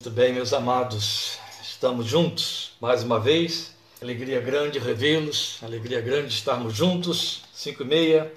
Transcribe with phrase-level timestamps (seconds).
[0.00, 3.74] Muito bem, meus amados, estamos juntos mais uma vez.
[4.00, 7.42] Alegria grande revê-los, alegria grande estarmos juntos.
[7.52, 8.32] Cinco e meia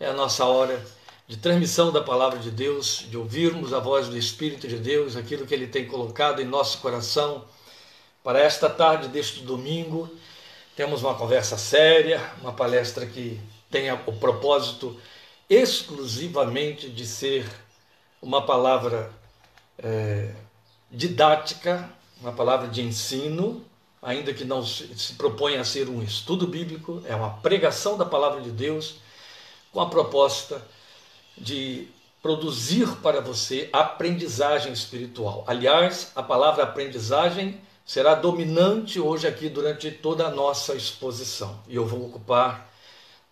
[0.00, 0.84] é a nossa hora
[1.28, 5.46] de transmissão da palavra de Deus, de ouvirmos a voz do Espírito de Deus, aquilo
[5.46, 7.44] que Ele tem colocado em nosso coração.
[8.24, 10.10] Para esta tarde deste domingo,
[10.74, 15.00] temos uma conversa séria, uma palestra que tem o propósito
[15.48, 17.48] exclusivamente de ser
[18.20, 19.08] uma palavra.
[19.78, 20.34] É,
[20.90, 21.88] didática,
[22.20, 23.64] uma palavra de ensino,
[24.00, 28.40] ainda que não se propõe a ser um estudo bíblico, é uma pregação da palavra
[28.40, 28.96] de Deus
[29.72, 30.62] com a proposta
[31.36, 31.88] de
[32.22, 35.44] produzir para você aprendizagem espiritual.
[35.46, 41.60] Aliás, a palavra aprendizagem será dominante hoje aqui durante toda a nossa exposição.
[41.68, 42.72] E eu vou ocupar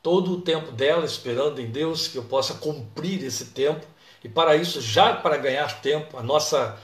[0.02, 3.84] todo o tempo dela esperando em Deus que eu possa cumprir esse tempo.
[4.23, 6.78] E para isso, já para ganhar tempo, a nossa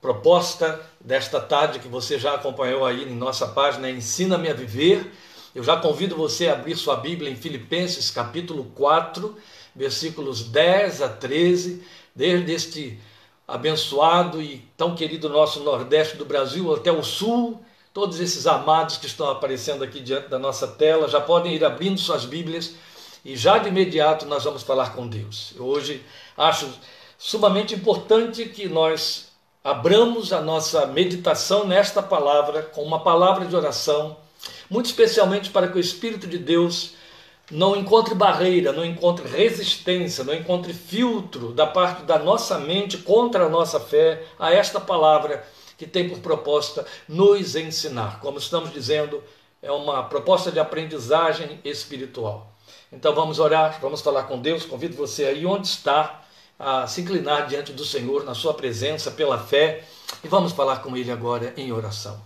[0.00, 5.12] proposta desta tarde que você já acompanhou aí em nossa página Ensina-me a Viver.
[5.54, 9.36] Eu já convido você a abrir sua Bíblia em Filipenses capítulo 4,
[9.74, 12.98] versículos 10 a 13, desde este
[13.46, 17.60] abençoado e tão querido nosso Nordeste do Brasil até o Sul,
[17.92, 21.98] todos esses amados que estão aparecendo aqui diante da nossa tela, já podem ir abrindo
[21.98, 22.74] suas Bíblias
[23.24, 25.52] e já de imediato nós vamos falar com Deus.
[25.56, 26.02] Eu hoje
[26.38, 26.72] acho
[27.18, 29.29] sumamente importante que nós
[29.62, 34.16] abramos a nossa meditação nesta palavra com uma palavra de oração,
[34.68, 36.94] muito especialmente para que o Espírito de Deus
[37.50, 43.46] não encontre barreira, não encontre resistência, não encontre filtro da parte da nossa mente contra
[43.46, 45.44] a nossa fé a esta palavra
[45.76, 48.20] que tem por proposta nos ensinar.
[48.20, 49.22] Como estamos dizendo,
[49.60, 52.50] é uma proposta de aprendizagem espiritual.
[52.92, 54.64] Então vamos orar, vamos falar com Deus.
[54.64, 56.22] Convido você aí onde está
[56.60, 59.82] a se inclinar diante do Senhor na sua presença pela fé
[60.22, 62.20] e vamos falar com ele agora em oração.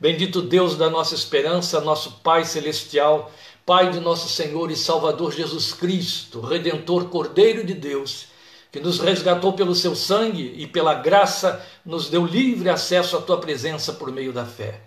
[0.00, 3.30] Bendito Deus da nossa esperança, nosso Pai celestial,
[3.64, 8.26] Pai de nosso Senhor e Salvador Jesus Cristo, redentor Cordeiro de Deus,
[8.72, 13.38] que nos resgatou pelo seu sangue e pela graça nos deu livre acesso à tua
[13.38, 14.80] presença por meio da fé.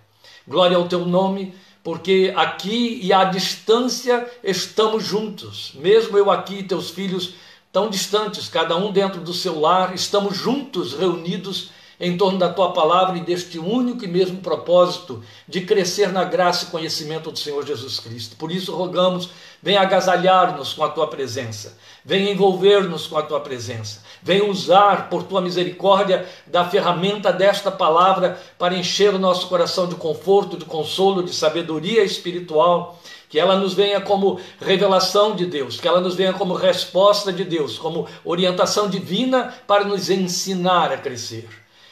[0.45, 5.71] Glória ao teu nome, porque aqui e à distância estamos juntos.
[5.75, 7.35] Mesmo eu aqui, teus filhos,
[7.75, 12.71] tão distantes, cada um dentro do seu lar, estamos juntos, reunidos em torno da tua
[12.71, 17.65] palavra e deste único e mesmo propósito de crescer na graça e conhecimento do Senhor
[17.65, 18.37] Jesus Cristo.
[18.37, 19.29] Por isso rogamos,
[19.61, 25.23] vem agasalhar-nos com a tua presença, vem envolver-nos com a tua presença, vem usar por
[25.23, 31.21] tua misericórdia da ferramenta desta palavra para encher o nosso coração de conforto, de consolo,
[31.21, 33.01] de sabedoria espiritual
[33.35, 37.43] que ela nos venha como revelação de Deus, que ela nos venha como resposta de
[37.43, 41.45] Deus, como orientação divina para nos ensinar a crescer.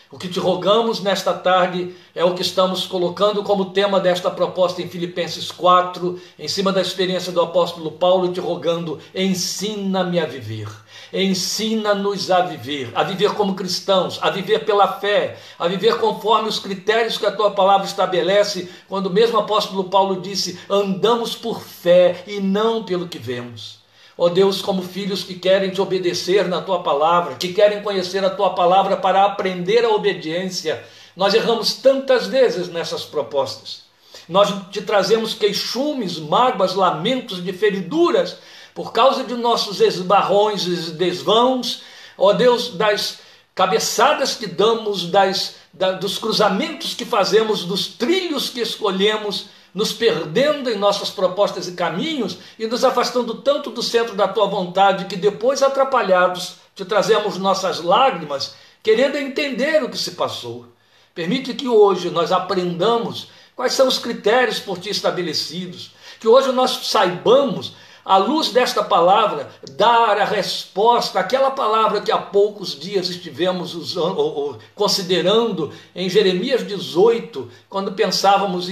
[0.09, 4.81] O que te rogamos nesta tarde é o que estamos colocando como tema desta proposta
[4.81, 10.69] em Filipenses 4, em cima da experiência do apóstolo Paulo, te rogando: ensina-me a viver.
[11.13, 16.57] Ensina-nos a viver, a viver como cristãos, a viver pela fé, a viver conforme os
[16.57, 22.23] critérios que a tua palavra estabelece, quando o mesmo apóstolo Paulo disse: andamos por fé
[22.25, 23.83] e não pelo que vemos.
[24.17, 28.25] Ó oh Deus, como filhos que querem te obedecer na tua palavra, que querem conhecer
[28.25, 30.83] a tua palavra para aprender a obediência,
[31.15, 33.83] nós erramos tantas vezes nessas propostas.
[34.27, 38.37] Nós te trazemos queixumes, mágoas, lamentos de feriduras
[38.73, 41.83] por causa de nossos esbarrões e desvãos,
[42.17, 43.19] ó Deus, das
[43.53, 50.69] cabeçadas que damos, das, da, dos cruzamentos que fazemos, dos trilhos que escolhemos, nos perdendo
[50.69, 55.15] em nossas propostas e caminhos e nos afastando tanto do centro da tua vontade que
[55.15, 60.67] depois, atrapalhados, te trazemos nossas lágrimas, querendo entender o que se passou.
[61.13, 66.87] Permite que hoje nós aprendamos quais são os critérios por ti estabelecidos, que hoje nós
[66.87, 67.73] saibamos
[68.05, 74.17] à luz desta palavra, dar a resposta àquela palavra que há poucos dias estivemos usando,
[74.17, 78.67] ou, ou, considerando em Jeremias 18, quando pensávamos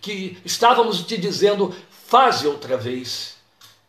[0.00, 3.36] que estávamos te dizendo, faze outra vez.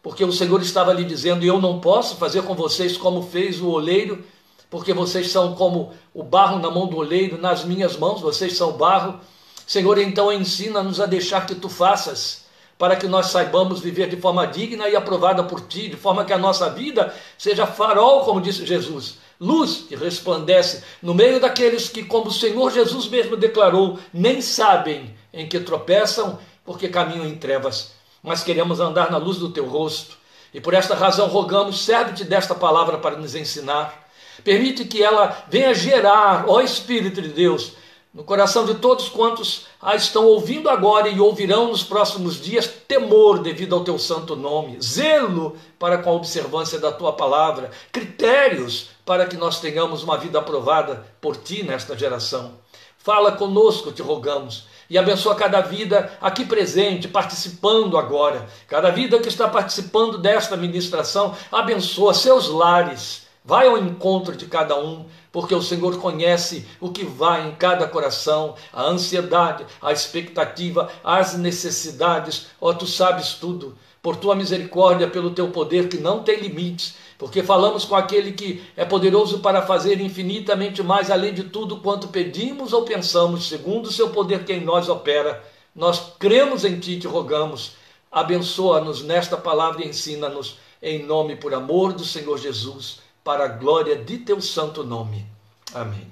[0.02, 3.70] Porque o Senhor estava lhe dizendo, eu não posso fazer com vocês como fez o
[3.70, 4.24] oleiro,
[4.70, 8.74] porque vocês são como o barro na mão do oleiro, nas minhas mãos, vocês são
[8.74, 9.20] barro.
[9.66, 12.43] Senhor, então ensina-nos a deixar que tu faças
[12.84, 16.34] para que nós saibamos viver de forma digna e aprovada por Ti, de forma que
[16.34, 22.04] a nossa vida seja farol, como disse Jesus, luz que resplandece no meio daqueles que,
[22.04, 27.94] como o Senhor Jesus mesmo declarou, nem sabem em que tropeçam, porque caminham em trevas,
[28.22, 30.18] mas queremos andar na luz do Teu rosto.
[30.54, 34.10] E por esta razão rogamos, serve-te desta palavra para nos ensinar.
[34.44, 37.78] Permite que ela venha gerar, ó Espírito de Deus,
[38.14, 43.40] no coração de todos quantos a estão ouvindo agora e ouvirão nos próximos dias, temor
[43.40, 49.26] devido ao teu santo nome, zelo para com a observância da tua palavra, critérios para
[49.26, 52.54] que nós tenhamos uma vida aprovada por ti nesta geração.
[53.00, 59.28] Fala conosco, te rogamos, e abençoa cada vida aqui presente, participando agora, cada vida que
[59.28, 65.64] está participando desta ministração, abençoa seus lares, vai ao encontro de cada um porque o
[65.64, 72.48] Senhor conhece o que vai em cada coração, a ansiedade, a expectativa, as necessidades.
[72.62, 73.76] Ó, oh, tu sabes tudo.
[74.00, 78.62] Por tua misericórdia, pelo teu poder que não tem limites, porque falamos com aquele que
[78.76, 83.92] é poderoso para fazer infinitamente mais além de tudo quanto pedimos ou pensamos, segundo o
[83.92, 85.42] seu poder que em nós opera.
[85.74, 87.72] Nós cremos em ti e te rogamos.
[88.12, 93.96] Abençoa-nos nesta palavra e ensina-nos em nome por amor do Senhor Jesus para a glória
[93.96, 95.26] de teu santo nome.
[95.74, 96.12] Amém.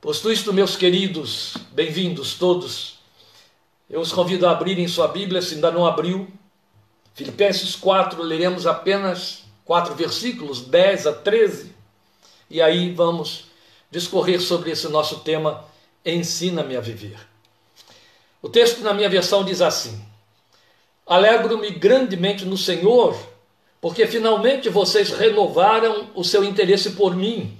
[0.00, 2.98] Posto isto, meus queridos, bem-vindos todos.
[3.88, 6.28] Eu os convido a abrirem sua Bíblia, se ainda não abriu.
[7.14, 11.74] Filipenses 4, leremos apenas quatro versículos, 10 a 13.
[12.48, 13.46] E aí vamos
[13.90, 15.64] discorrer sobre esse nosso tema,
[16.04, 17.18] Ensina-me a viver.
[18.40, 20.02] O texto na minha versão diz assim:
[21.06, 23.29] Alegro-me grandemente no Senhor
[23.80, 27.56] porque finalmente vocês renovaram o seu interesse por mim.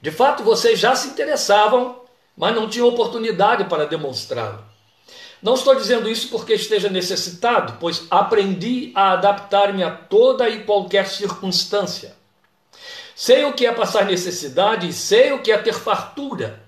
[0.00, 2.00] De fato, vocês já se interessavam,
[2.36, 4.64] mas não tinham oportunidade para demonstrá-lo.
[5.42, 11.06] Não estou dizendo isso porque esteja necessitado, pois aprendi a adaptar-me a toda e qualquer
[11.08, 12.14] circunstância.
[13.14, 16.62] Sei o que é passar necessidade e sei o que é ter fartura.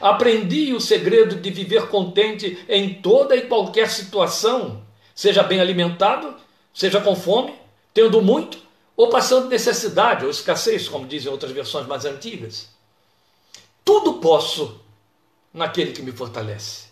[0.00, 4.82] Aprendi o segredo de viver contente em toda e qualquer situação,
[5.14, 6.34] seja bem alimentado,
[6.72, 7.61] seja com fome,
[7.92, 8.58] tendo muito
[8.96, 12.68] ou passando necessidade ou escassez, como dizem outras versões mais antigas.
[13.84, 14.80] Tudo posso
[15.52, 16.86] naquele que me fortalece.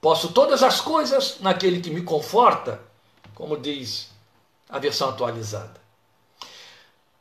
[0.00, 2.80] Posso todas as coisas naquele que me conforta,
[3.34, 4.10] como diz
[4.68, 5.82] a versão atualizada.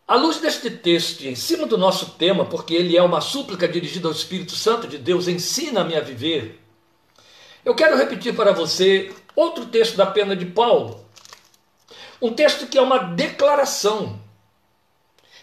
[0.05, 4.07] À luz deste texto, em cima do nosso tema, porque ele é uma súplica dirigida
[4.07, 6.61] ao Espírito Santo de Deus, ensina-me a viver.
[7.63, 11.05] Eu quero repetir para você outro texto da pena de Paulo,
[12.23, 14.17] um texto que é uma declaração.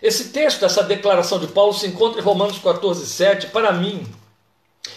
[0.01, 3.49] Esse texto, essa declaração de Paulo, se encontra em Romanos 14, 7.
[3.49, 4.11] Para mim,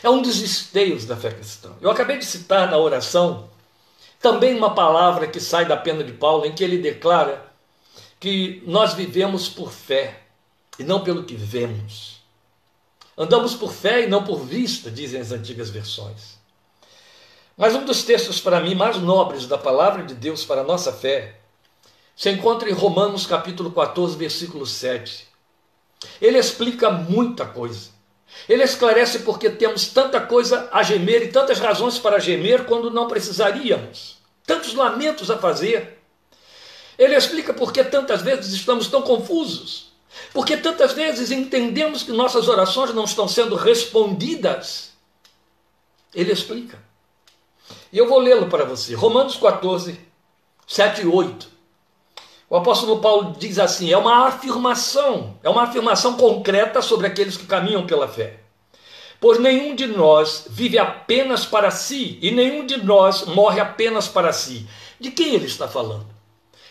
[0.01, 1.73] é um dos esteios da fé cristã.
[1.81, 3.49] Eu acabei de citar na oração
[4.21, 7.45] também uma palavra que sai da pena de Paulo, em que ele declara
[8.17, 10.21] que nós vivemos por fé
[10.79, 12.21] e não pelo que vemos.
[13.17, 16.39] Andamos por fé e não por vista, dizem as antigas versões.
[17.57, 20.93] Mas um dos textos para mim mais nobres da palavra de Deus para a nossa
[20.93, 21.42] fé
[22.15, 25.27] se encontra em Romanos capítulo 14, versículo 7.
[26.21, 27.89] Ele explica muita coisa.
[28.47, 33.07] Ele esclarece porque temos tanta coisa a gemer e tantas razões para gemer quando não
[33.07, 34.17] precisaríamos.
[34.45, 35.99] Tantos lamentos a fazer.
[36.97, 39.93] Ele explica porque tantas vezes estamos tão confusos.
[40.31, 44.91] Porque tantas vezes entendemos que nossas orações não estão sendo respondidas.
[46.13, 46.77] Ele explica.
[47.91, 48.93] E eu vou lê-lo para você.
[48.93, 49.99] Romanos 14,
[50.67, 51.52] 7 e 8.
[52.49, 57.45] O apóstolo Paulo diz assim: é uma afirmação, é uma afirmação concreta sobre aqueles que
[57.45, 58.39] caminham pela fé.
[59.19, 64.33] Pois nenhum de nós vive apenas para si e nenhum de nós morre apenas para
[64.33, 64.67] si.
[64.99, 66.07] De quem ele está falando?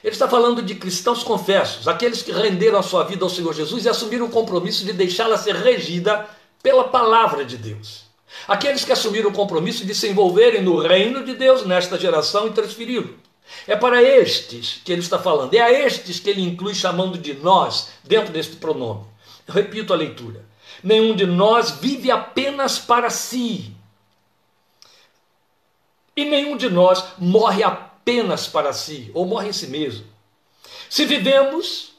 [0.05, 3.85] Ele está falando de cristãos confessos, aqueles que renderam a sua vida ao Senhor Jesus
[3.85, 6.29] e assumiram o compromisso de deixá-la ser regida
[6.63, 8.03] pela palavra de Deus.
[8.49, 12.51] Aqueles que assumiram o compromisso de se envolverem no reino de Deus nesta geração e
[12.51, 13.17] transferi-lo.
[13.67, 17.35] É para estes que ele está falando, é a estes que ele inclui chamando de
[17.35, 19.05] nós dentro deste pronome.
[19.47, 20.45] Eu repito a leitura.
[20.83, 23.75] Nenhum de nós vive apenas para si.
[26.17, 30.05] E nenhum de nós morre apenas para si, ou morre em si mesmo.
[30.91, 31.93] Se vivemos,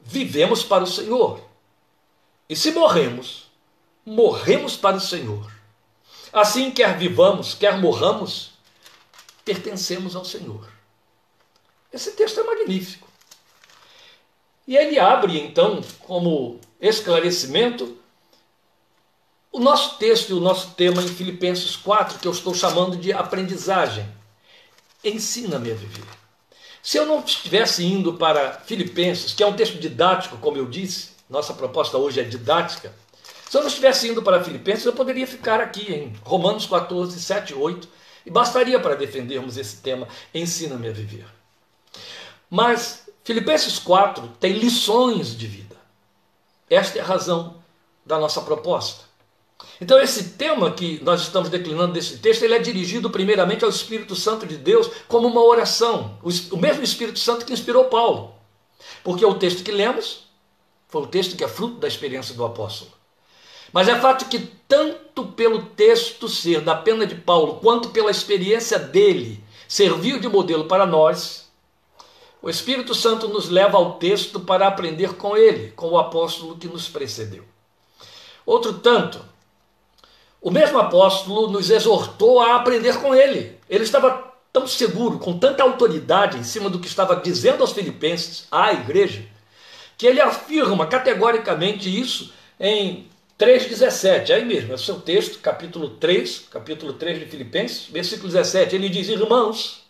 [0.00, 1.40] vivemos para o Senhor.
[2.48, 3.50] E se morremos,
[4.04, 5.50] morremos para o Senhor.
[6.32, 8.52] Assim, quer vivamos, quer morramos,
[9.44, 10.71] pertencemos ao Senhor.
[11.92, 13.06] Esse texto é magnífico.
[14.66, 17.98] E ele abre, então, como esclarecimento,
[19.50, 23.12] o nosso texto e o nosso tema em Filipenses 4, que eu estou chamando de
[23.12, 24.08] aprendizagem.
[25.04, 26.04] Ensina-me a viver.
[26.82, 31.10] Se eu não estivesse indo para Filipenses, que é um texto didático, como eu disse,
[31.28, 32.94] nossa proposta hoje é didática.
[33.48, 37.50] Se eu não estivesse indo para Filipenses, eu poderia ficar aqui em Romanos 14, 7
[37.50, 37.88] e 8,
[38.24, 41.26] e bastaria para defendermos esse tema: ensina-me a viver.
[42.54, 45.74] Mas Filipenses 4 tem lições de vida.
[46.68, 47.56] Esta é a razão
[48.04, 49.04] da nossa proposta.
[49.80, 54.14] Então, esse tema que nós estamos declinando desse texto, ele é dirigido primeiramente ao Espírito
[54.14, 56.18] Santo de Deus como uma oração.
[56.22, 58.34] O mesmo Espírito Santo que inspirou Paulo.
[59.02, 60.24] Porque o texto que lemos
[60.88, 62.90] foi o texto que é fruto da experiência do apóstolo.
[63.72, 68.78] Mas é fato que, tanto pelo texto ser da pena de Paulo, quanto pela experiência
[68.78, 71.42] dele, serviu de modelo para nós,
[72.42, 76.66] o Espírito Santo nos leva ao texto para aprender com ele, com o apóstolo que
[76.66, 77.44] nos precedeu.
[78.44, 79.24] Outro tanto,
[80.40, 83.56] o mesmo apóstolo nos exortou a aprender com ele.
[83.70, 88.48] Ele estava tão seguro, com tanta autoridade em cima do que estava dizendo aos filipenses,
[88.50, 89.24] à igreja,
[89.96, 93.08] que ele afirma categoricamente isso em
[93.38, 98.74] 3,17, aí mesmo, é o seu texto, capítulo 3, capítulo 3 de Filipenses, versículo 17,
[98.74, 99.81] ele diz, irmãos,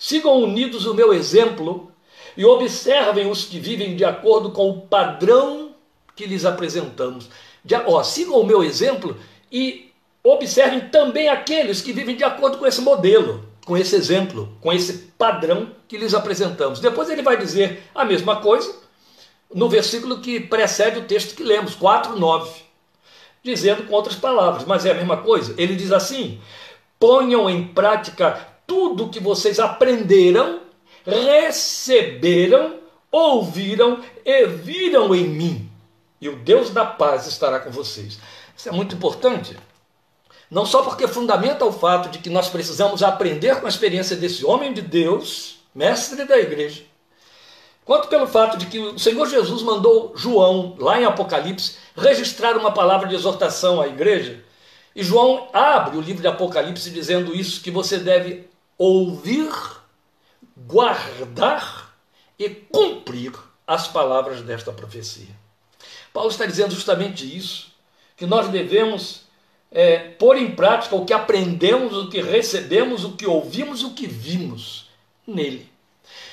[0.00, 1.92] sigam unidos o meu exemplo
[2.36, 5.76] e observem os que vivem de acordo com o padrão
[6.16, 7.28] que lhes apresentamos.
[7.64, 9.16] De, ó, sigam o meu exemplo
[9.52, 9.92] e
[10.24, 15.12] observem também aqueles que vivem de acordo com esse modelo com esse exemplo, com esse
[15.16, 16.80] padrão que lhes apresentamos.
[16.80, 18.74] Depois ele vai dizer a mesma coisa
[19.54, 22.50] no versículo que precede o texto que lemos, 4, 9,
[23.42, 25.54] dizendo com outras palavras, mas é a mesma coisa.
[25.56, 26.40] Ele diz assim:
[26.98, 30.60] ponham em prática tudo que vocês aprenderam,
[31.04, 32.76] receberam,
[33.10, 35.68] ouviram e viram em mim,
[36.20, 38.20] e o Deus da paz estará com vocês.
[38.56, 39.56] Isso é muito importante.
[40.48, 44.46] Não só porque fundamenta o fato de que nós precisamos aprender com a experiência desse
[44.46, 46.84] homem de Deus, mestre da igreja,
[47.84, 52.70] quanto pelo fato de que o Senhor Jesus mandou João, lá em Apocalipse, registrar uma
[52.70, 54.44] palavra de exortação à igreja.
[54.94, 58.49] E João abre o livro de Apocalipse dizendo isso: que você deve
[58.82, 59.52] ouvir,
[60.56, 61.94] guardar
[62.38, 63.30] e cumprir
[63.66, 65.28] as palavras desta profecia.
[66.14, 67.70] Paulo está dizendo justamente isso,
[68.16, 69.26] que nós devemos
[69.70, 74.06] é, pôr em prática o que aprendemos, o que recebemos, o que ouvimos, o que
[74.06, 74.88] vimos
[75.26, 75.70] nele.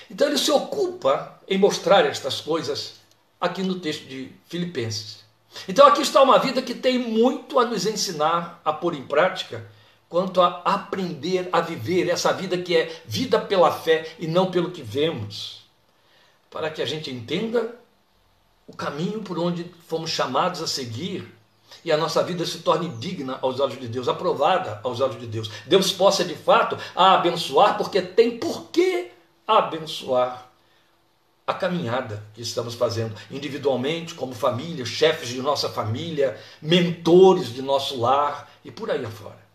[0.10, 2.94] Então ele se ocupa em mostrar estas coisas
[3.42, 5.26] aqui no texto de Filipenses.
[5.68, 9.70] Então aqui está uma vida que tem muito a nos ensinar a pôr em prática,
[10.10, 14.72] quanto a aprender a viver essa vida que é vida pela fé e não pelo
[14.72, 15.66] que vemos,
[16.50, 17.76] para que a gente entenda
[18.66, 21.34] o caminho por onde fomos chamados a seguir
[21.84, 25.28] e a nossa vida se torne digna aos olhos de Deus, aprovada aos olhos de
[25.28, 25.50] Deus.
[25.66, 29.12] Deus possa de fato a abençoar, porque tem por que
[29.46, 30.50] abençoar
[31.46, 37.98] a caminhada que estamos fazendo, individualmente, como família, chefes de nossa família, mentores de nosso
[38.00, 39.47] lar e por aí afora.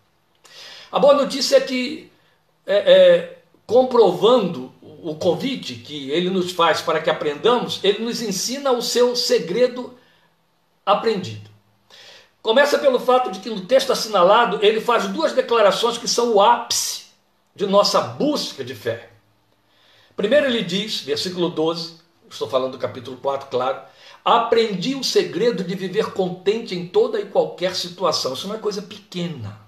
[0.92, 2.12] A boa notícia é que,
[2.66, 4.70] é, é, comprovando
[5.02, 9.98] o convite que ele nos faz para que aprendamos, ele nos ensina o seu segredo
[10.84, 11.50] aprendido.
[12.42, 16.42] Começa pelo fato de que no texto assinalado ele faz duas declarações que são o
[16.42, 17.04] ápice
[17.56, 19.08] de nossa busca de fé.
[20.14, 21.96] Primeiro ele diz, versículo 12,
[22.30, 23.80] estou falando do capítulo 4, claro,
[24.22, 28.34] aprendi o segredo de viver contente em toda e qualquer situação.
[28.34, 29.61] Isso não é coisa pequena.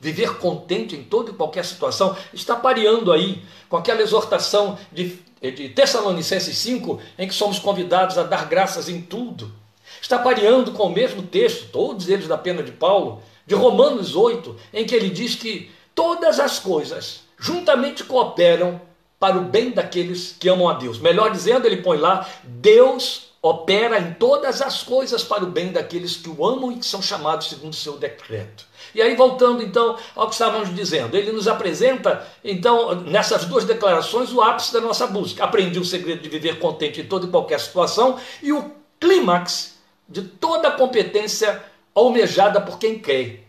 [0.00, 5.68] Viver contente em toda e qualquer situação está pareando aí com aquela exortação de, de
[5.70, 9.52] Tessalonicenses 5, em que somos convidados a dar graças em tudo
[10.00, 14.56] está pareando com o mesmo texto, todos eles da pena de Paulo, de Romanos 8,
[14.72, 18.80] em que ele diz que todas as coisas juntamente cooperam
[19.18, 20.98] para o bem daqueles que amam a Deus.
[20.98, 26.16] Melhor dizendo, ele põe lá: Deus opera em todas as coisas para o bem daqueles
[26.16, 28.66] que o amam e que são chamados segundo o seu decreto.
[28.96, 34.32] E aí, voltando então ao que estávamos dizendo, ele nos apresenta, então, nessas duas declarações,
[34.32, 35.44] o ápice da nossa busca.
[35.44, 39.76] Aprendi o segredo de viver contente em toda e qualquer situação, e o clímax
[40.08, 41.62] de toda a competência
[41.94, 43.40] almejada por quem crê.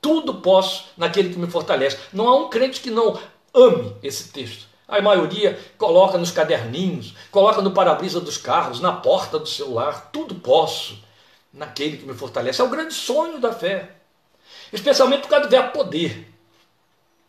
[0.00, 1.98] Tudo posso naquele que me fortalece.
[2.10, 3.20] Não há um crente que não
[3.52, 4.64] ame esse texto.
[4.88, 10.08] A maioria coloca nos caderninhos, coloca no para-brisa dos carros, na porta do celular.
[10.10, 11.04] Tudo posso
[11.52, 12.62] naquele que me fortalece.
[12.62, 13.99] É o grande sonho da fé.
[14.72, 16.28] Especialmente por causa do verbo poder.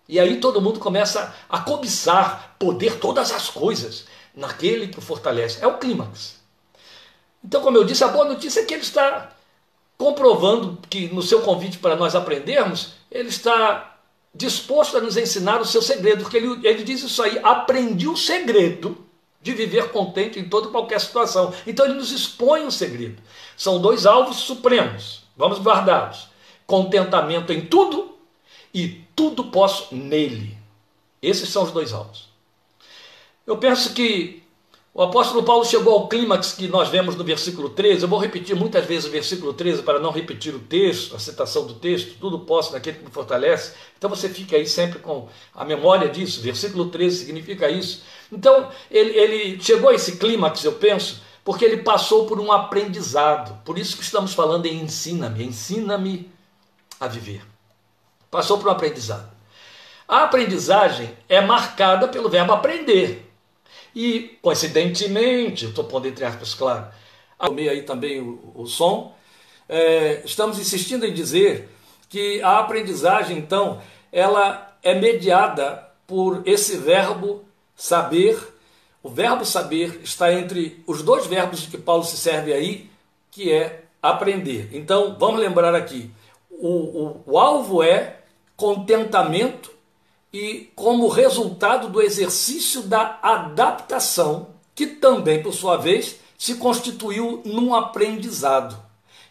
[0.07, 4.05] E aí todo mundo começa a cobiçar poder, todas as coisas,
[4.35, 5.63] naquele que o fortalece.
[5.63, 6.39] É o clímax.
[7.43, 9.31] Então, como eu disse, a boa notícia é que ele está
[9.97, 13.99] comprovando que no seu convite para nós aprendermos, ele está
[14.33, 18.17] disposto a nos ensinar o seu segredo, porque ele, ele diz isso aí, aprendi o
[18.17, 18.97] segredo
[19.41, 21.53] de viver contente em toda e qualquer situação.
[21.65, 23.21] Então ele nos expõe um segredo.
[23.57, 26.30] São dois alvos supremos, vamos guardá-los.
[26.71, 28.15] Contentamento em tudo
[28.73, 30.57] e tudo posso nele.
[31.21, 32.29] Esses são os dois alvos.
[33.45, 34.41] Eu penso que
[34.93, 38.03] O apóstolo Paulo chegou ao clímax que nós vemos no versículo 13.
[38.03, 41.65] Eu vou repetir muitas vezes o versículo 13 para não repetir o texto, a citação
[41.65, 42.17] do texto.
[42.19, 43.73] Tudo posso naquele que me fortalece.
[43.97, 46.41] Então você fica aí sempre com a memória disso.
[46.41, 48.03] Versículo 13 significa isso.
[48.31, 53.61] Então ele, ele chegou a esse clímax, eu penso, porque ele passou por um aprendizado.
[53.65, 55.43] Por isso que estamos falando em ensina-me.
[55.43, 56.30] Ensina-me
[57.01, 57.41] a viver.
[58.29, 59.29] Passou por um aprendizado.
[60.07, 63.29] A aprendizagem é marcada pelo verbo aprender.
[63.95, 66.87] E, coincidentemente, estou pondo entre aspas, claro,
[67.37, 69.13] tomei aí também o, o som,
[69.67, 71.69] é, estamos insistindo em dizer
[72.07, 73.81] que a aprendizagem, então,
[74.11, 77.43] ela é mediada por esse verbo
[77.75, 78.37] saber.
[79.01, 82.89] O verbo saber está entre os dois verbos de que Paulo se serve aí,
[83.31, 84.69] que é aprender.
[84.73, 86.11] Então, vamos lembrar aqui:
[86.51, 88.19] o, o, o alvo é
[88.55, 89.71] contentamento
[90.31, 97.73] e como resultado do exercício da adaptação, que também, por sua vez, se constituiu num
[97.75, 98.77] aprendizado.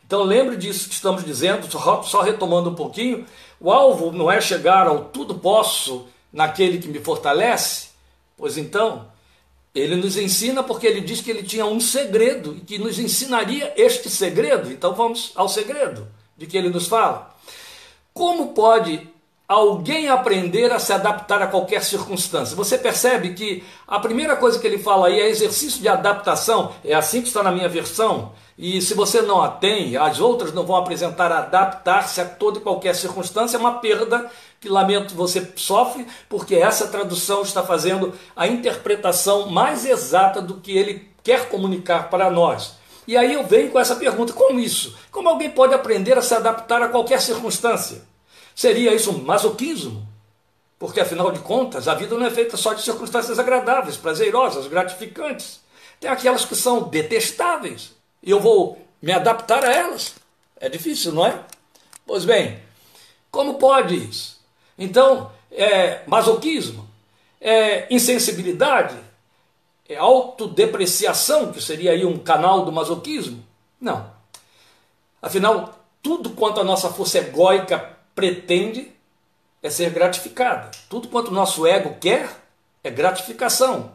[0.05, 3.25] Então lembre disso que estamos dizendo, só retomando um pouquinho,
[3.61, 7.89] o alvo não é chegar ao tudo posso naquele que me fortalece,
[8.37, 9.09] pois então
[9.73, 13.73] ele nos ensina porque ele diz que ele tinha um segredo e que nos ensinaria
[13.77, 14.71] este segredo.
[14.71, 16.09] Então vamos ao segredo
[16.41, 17.31] de que ele nos fala.
[18.15, 19.07] Como pode
[19.47, 22.55] alguém aprender a se adaptar a qualquer circunstância.
[22.55, 26.95] Você percebe que a primeira coisa que ele fala aí é exercício de adaptação, é
[26.95, 30.65] assim que está na minha versão, e se você não a tem, as outras não
[30.65, 34.31] vão apresentar adaptar-se a toda e qualquer circunstância, é uma perda
[34.61, 40.71] que lamento você sofre, porque essa tradução está fazendo a interpretação mais exata do que
[40.71, 42.79] ele quer comunicar para nós.
[43.11, 44.97] E aí eu venho com essa pergunta: como isso?
[45.11, 48.03] Como alguém pode aprender a se adaptar a qualquer circunstância?
[48.55, 50.07] Seria isso um masoquismo?
[50.79, 55.59] Porque afinal de contas, a vida não é feita só de circunstâncias agradáveis, prazerosas, gratificantes.
[55.99, 57.97] Tem aquelas que são detestáveis.
[58.23, 60.15] E eu vou me adaptar a elas.
[60.61, 61.37] É difícil, não é?
[62.07, 62.61] Pois bem,
[63.29, 64.39] como pode isso?
[64.79, 66.89] Então, é masoquismo,
[67.41, 68.95] é insensibilidade,
[69.91, 73.45] é autodepreciação, que seria aí um canal do masoquismo?
[73.81, 74.09] Não.
[75.21, 78.93] Afinal, tudo quanto a nossa força egóica pretende
[79.61, 80.71] é ser gratificada.
[80.89, 82.31] Tudo quanto o nosso ego quer
[82.85, 83.91] é gratificação.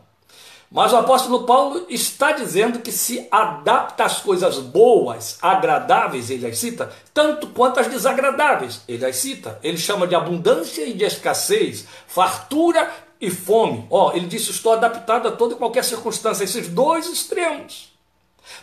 [0.69, 6.57] Mas o apóstolo Paulo está dizendo que se adapta às coisas boas, agradáveis, ele as
[6.57, 9.57] cita, tanto quanto às desagradáveis, ele as cita.
[9.63, 13.87] Ele chama de abundância e de escassez, fartura e fome.
[13.89, 17.91] Ó, oh, ele disse: Estou adaptado a toda e qualquer circunstância, esses dois extremos,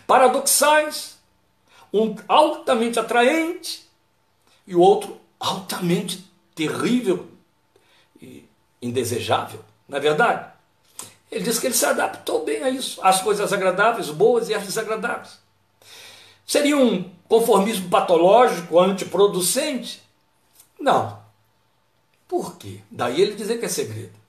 [0.07, 1.19] paradoxais,
[1.93, 3.85] um altamente atraente
[4.67, 7.29] e o outro altamente terrível
[8.21, 8.49] e
[8.81, 10.53] indesejável, não é verdade?
[11.31, 14.65] Ele diz que ele se adaptou bem a isso, às coisas agradáveis, boas e às
[14.65, 15.41] desagradáveis.
[16.47, 20.03] Seria um conformismo patológico, antiproducente?
[20.79, 21.19] Não.
[22.29, 22.81] Por quê?
[22.91, 24.22] Daí ele dizer que é segredo.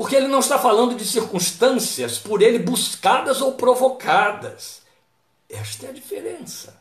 [0.00, 4.80] Porque ele não está falando de circunstâncias por ele buscadas ou provocadas.
[5.46, 6.74] Esta é a diferença.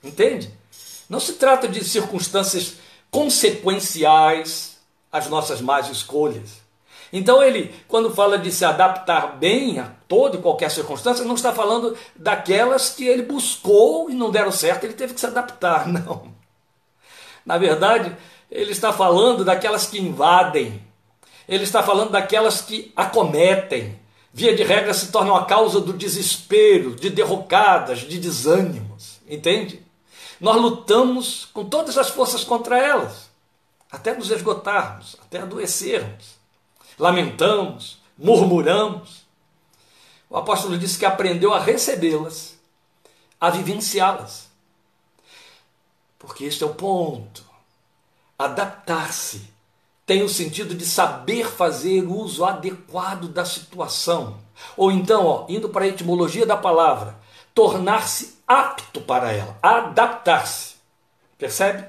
[0.00, 0.54] Entende?
[1.08, 2.76] Não se trata de circunstâncias
[3.10, 4.76] consequenciais
[5.10, 6.62] às nossas más escolhas.
[7.12, 11.52] Então ele, quando fala de se adaptar bem a toda e qualquer circunstância, não está
[11.52, 16.32] falando daquelas que ele buscou e não deram certo, ele teve que se adaptar, não.
[17.44, 18.16] Na verdade,
[18.48, 20.85] ele está falando daquelas que invadem,
[21.48, 23.98] ele está falando daquelas que acometem,
[24.32, 29.82] via de regra se tornam a causa do desespero, de derrocadas, de desânimos, entende?
[30.40, 33.30] Nós lutamos com todas as forças contra elas,
[33.90, 36.36] até nos esgotarmos, até adoecermos.
[36.98, 39.24] Lamentamos, murmuramos.
[40.28, 42.58] O apóstolo disse que aprendeu a recebê-las,
[43.40, 44.48] a vivenciá-las.
[46.18, 47.44] Porque este é o ponto.
[48.38, 49.55] Adaptar-se
[50.06, 54.38] tem o sentido de saber fazer uso adequado da situação.
[54.76, 57.18] Ou então, ó, indo para a etimologia da palavra,
[57.52, 60.76] tornar-se apto para ela, adaptar-se.
[61.36, 61.84] Percebe?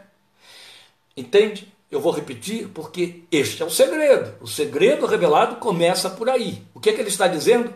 [1.15, 1.71] Entende?
[1.91, 4.35] Eu vou repetir porque este é o segredo.
[4.41, 6.63] O segredo revelado começa por aí.
[6.73, 7.73] O que, é que ele está dizendo?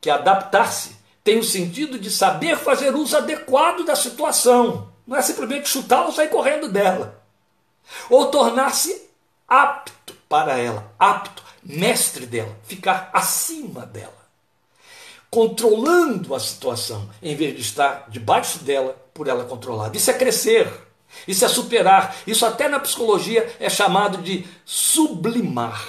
[0.00, 4.88] Que adaptar-se tem o sentido de saber fazer uso adequado da situação.
[5.06, 7.22] Não é simplesmente chutá-la ou sair correndo dela.
[8.10, 9.11] Ou tornar-se
[9.52, 14.22] apto para ela, apto, mestre dela, ficar acima dela
[15.30, 19.96] controlando a situação, em vez de estar debaixo dela por ela controlada.
[19.96, 20.70] Isso é crescer,
[21.26, 25.88] isso é superar, isso até na psicologia é chamado de sublimar.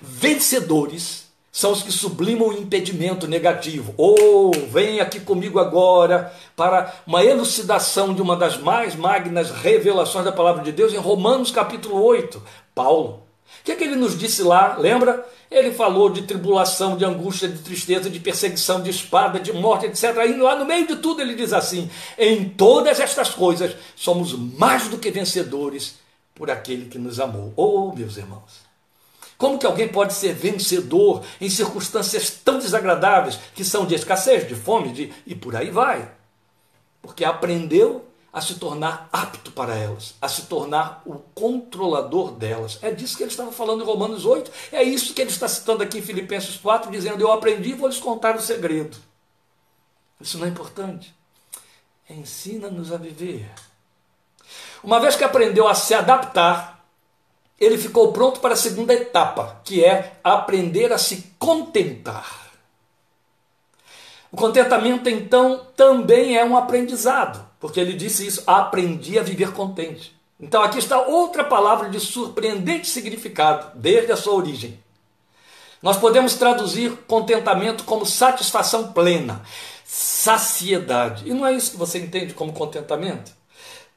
[0.00, 1.25] Vencedores
[1.56, 3.94] são os que sublimam o impedimento negativo.
[3.96, 10.26] Ou oh, vem aqui comigo agora para uma elucidação de uma das mais magnas revelações
[10.26, 12.42] da palavra de Deus em Romanos capítulo 8.
[12.74, 13.22] Paulo.
[13.60, 14.76] O que, é que ele nos disse lá?
[14.76, 15.26] Lembra?
[15.50, 20.14] Ele falou de tribulação, de angústia, de tristeza, de perseguição, de espada, de morte, etc.
[20.28, 21.88] E lá no meio de tudo ele diz assim:
[22.18, 25.94] em todas estas coisas somos mais do que vencedores
[26.34, 27.54] por aquele que nos amou.
[27.56, 28.65] Oh, meus irmãos.
[29.38, 34.54] Como que alguém pode ser vencedor em circunstâncias tão desagradáveis, que são de escassez, de
[34.54, 36.10] fome, de, e por aí vai?
[37.02, 42.78] Porque aprendeu a se tornar apto para elas, a se tornar o controlador delas.
[42.82, 45.82] É disso que ele estava falando em Romanos 8, é isso que ele está citando
[45.82, 48.96] aqui em Filipenses 4, dizendo: Eu aprendi e vou lhes contar o segredo.
[50.20, 51.14] Isso não é importante.
[52.08, 53.50] Ensina-nos a viver.
[54.82, 56.75] Uma vez que aprendeu a se adaptar,
[57.60, 62.46] ele ficou pronto para a segunda etapa, que é aprender a se contentar.
[64.30, 70.14] O contentamento, então, também é um aprendizado, porque ele disse isso: aprendi a viver contente.
[70.38, 74.78] Então, aqui está outra palavra de surpreendente significado, desde a sua origem.
[75.80, 79.42] Nós podemos traduzir contentamento como satisfação plena,
[79.84, 81.28] saciedade.
[81.28, 83.32] E não é isso que você entende como contentamento?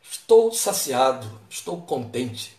[0.09, 2.58] Estou saciado, estou contente.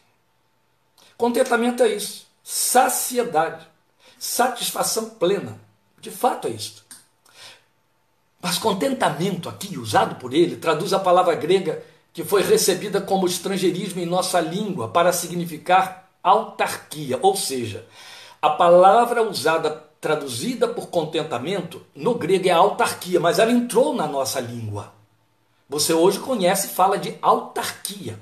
[1.21, 2.27] Contentamento é isso.
[2.43, 3.67] Saciedade.
[4.19, 5.61] Satisfação plena.
[6.01, 6.83] De fato é isso.
[8.41, 14.01] Mas contentamento aqui, usado por ele, traduz a palavra grega que foi recebida como estrangeirismo
[14.01, 17.87] em nossa língua para significar autarquia, ou seja,
[18.41, 24.41] a palavra usada traduzida por contentamento no grego é autarquia, mas ela entrou na nossa
[24.41, 24.91] língua.
[25.69, 28.19] Você hoje conhece e fala de autarquia.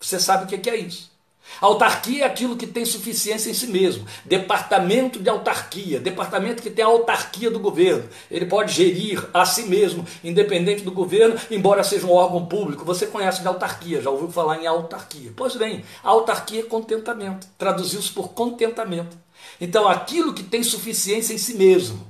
[0.00, 1.11] Você sabe o que é isso?
[1.60, 4.06] Autarquia é aquilo que tem suficiência em si mesmo.
[4.24, 8.08] Departamento de autarquia, departamento que tem a autarquia do governo.
[8.30, 12.84] Ele pode gerir a si mesmo, independente do governo, embora seja um órgão público.
[12.84, 15.32] Você conhece de autarquia, já ouviu falar em autarquia.
[15.36, 17.46] Pois bem, autarquia é contentamento.
[17.58, 19.16] Traduziu-se por contentamento.
[19.60, 22.06] Então, aquilo que tem suficiência em si mesmo.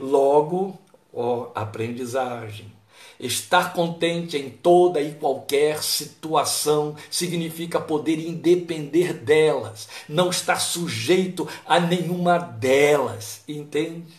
[0.00, 0.78] Logo,
[1.12, 2.75] ó, aprendizagem
[3.18, 11.80] Estar contente em toda e qualquer situação significa poder independer delas, não estar sujeito a
[11.80, 14.12] nenhuma delas, entende?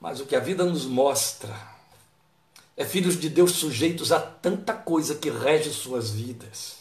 [0.00, 1.54] Mas o que a vida nos mostra
[2.76, 6.76] é filhos de Deus sujeitos a tanta coisa que rege suas vidas,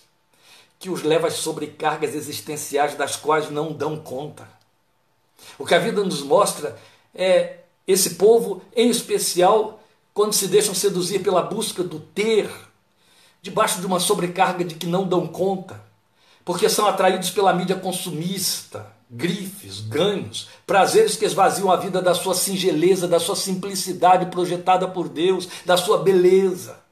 [0.79, 4.47] que os leva às sobrecargas existenciais das quais não dão conta.
[5.57, 6.77] O que a vida nos mostra
[7.13, 9.82] é esse povo, em especial,
[10.13, 12.49] quando se deixam seduzir pela busca do ter,
[13.41, 15.81] debaixo de uma sobrecarga de que não dão conta,
[16.45, 22.35] porque são atraídos pela mídia consumista, grifes, ganhos, prazeres que esvaziam a vida da sua
[22.35, 26.83] singeleza, da sua simplicidade projetada por Deus, da sua beleza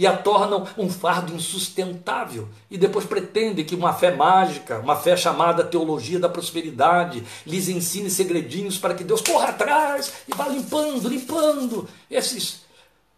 [0.00, 2.48] e a tornam um fardo insustentável.
[2.70, 8.08] E depois pretendem que uma fé mágica, uma fé chamada teologia da prosperidade, lhes ensine
[8.08, 12.62] segredinhos para que Deus corra atrás e vá limpando, limpando esses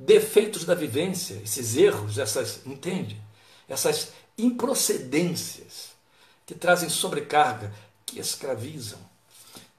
[0.05, 3.21] defeitos da vivência, esses erros, essas, entende?
[3.69, 5.93] Essas improcedências
[6.45, 7.73] que trazem sobrecarga,
[8.05, 8.99] que escravizam,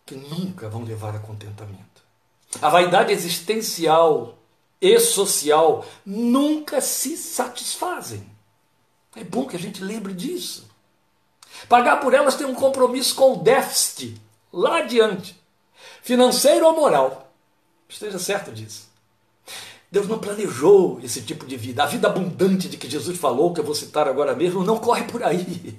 [0.05, 2.01] que nunca vão levar a contentamento.
[2.62, 4.38] A vaidade existencial
[4.79, 8.29] e social nunca se satisfazem.
[9.15, 10.67] É bom que a gente lembre disso.
[11.67, 14.19] Pagar por elas tem um compromisso com o déficit
[14.51, 15.39] lá adiante,
[16.01, 17.31] financeiro ou moral.
[17.88, 18.92] Esteja certo disso.
[19.93, 21.84] Deus não planejou esse tipo de vida.
[21.84, 25.03] A vida abundante de que Jesus falou, que eu vou citar agora mesmo, não corre
[25.03, 25.77] por aí.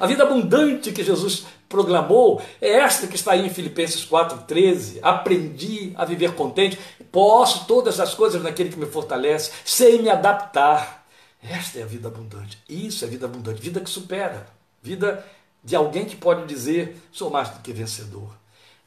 [0.00, 5.00] A vida abundante que Jesus proclamou é esta que está aí em Filipenses 4,13.
[5.02, 6.78] Aprendi a viver contente,
[7.12, 11.06] posso todas as coisas naquele que me fortalece, sei me adaptar.
[11.42, 12.56] Esta é a vida abundante.
[12.66, 14.46] Isso é vida abundante, vida que supera,
[14.82, 15.22] vida
[15.62, 18.30] de alguém que pode dizer: sou mais do que vencedor.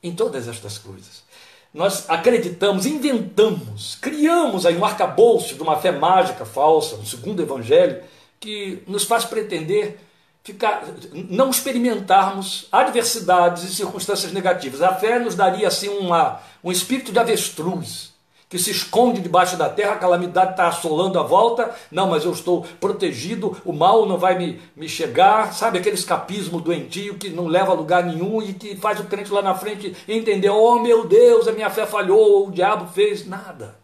[0.02, 1.29] Em todas estas coisas
[1.74, 8.02] nós acreditamos, inventamos, criamos aí um arcabouço de uma fé mágica falsa, um segundo evangelho,
[8.40, 10.00] que nos faz pretender
[10.44, 14.82] ficar, não experimentarmos adversidades e circunstâncias negativas.
[14.82, 18.09] A fé nos daria assim uma, um espírito de avestruz,
[18.50, 22.32] que se esconde debaixo da terra, a calamidade está assolando a volta, não, mas eu
[22.32, 27.46] estou protegido, o mal não vai me, me chegar, sabe aquele escapismo doentio que não
[27.46, 31.08] leva a lugar nenhum e que faz o crente lá na frente entender, oh meu
[31.08, 33.78] Deus, a minha fé falhou, o diabo fez nada.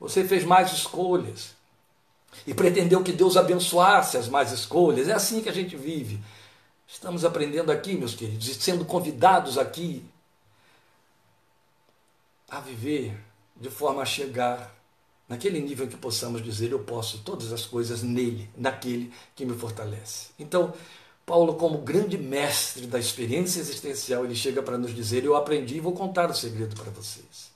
[0.00, 1.54] Você fez mais escolhas
[2.44, 6.18] e pretendeu que Deus abençoasse as mais escolhas, é assim que a gente vive.
[6.84, 10.04] Estamos aprendendo aqui, meus queridos, e sendo convidados aqui
[12.48, 13.25] a viver
[13.60, 14.74] de forma a chegar
[15.28, 20.28] naquele nível que possamos dizer: Eu posso todas as coisas nele, naquele que me fortalece.
[20.38, 20.72] Então,
[21.24, 25.80] Paulo, como grande mestre da experiência existencial, ele chega para nos dizer: Eu aprendi e
[25.80, 27.50] vou contar o segredo para vocês.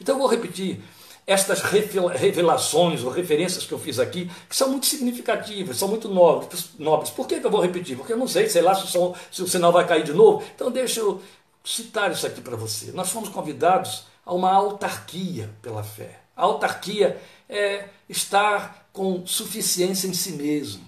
[0.00, 0.80] Então, eu vou repetir
[1.26, 6.70] estas revelações ou referências que eu fiz aqui, que são muito significativas, são muito nobres.
[6.78, 7.10] nobres.
[7.10, 7.96] Por que, que eu vou repetir?
[7.96, 10.12] Porque eu não sei, sei lá se o, som, se o sinal vai cair de
[10.12, 10.44] novo.
[10.54, 11.20] Então, deixa eu
[11.64, 12.92] citar isso aqui para você.
[12.92, 16.18] Nós fomos convidados a uma autarquia pela fé.
[16.36, 20.84] A autarquia é estar com suficiência em si mesmo.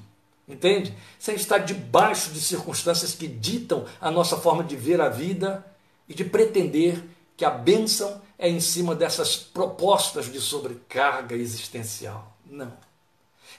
[0.47, 0.95] Entende?
[1.19, 5.65] Sem estar debaixo de circunstâncias que ditam a nossa forma de ver a vida
[6.09, 7.03] e de pretender
[7.37, 12.37] que a bênção é em cima dessas propostas de sobrecarga existencial.
[12.45, 12.73] Não.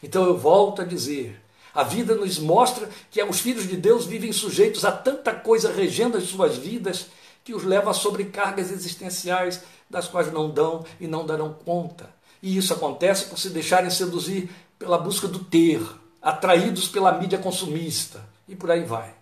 [0.01, 1.39] Então eu volto a dizer:
[1.73, 6.17] a vida nos mostra que os filhos de Deus vivem sujeitos a tanta coisa regendo
[6.17, 7.07] as suas vidas
[7.49, 12.07] que os leva a sobrecargas existenciais das quais não dão e não darão conta.
[12.43, 15.81] E isso acontece por se deixarem seduzir pela busca do ter,
[16.21, 19.15] atraídos pela mídia consumista e por aí vai.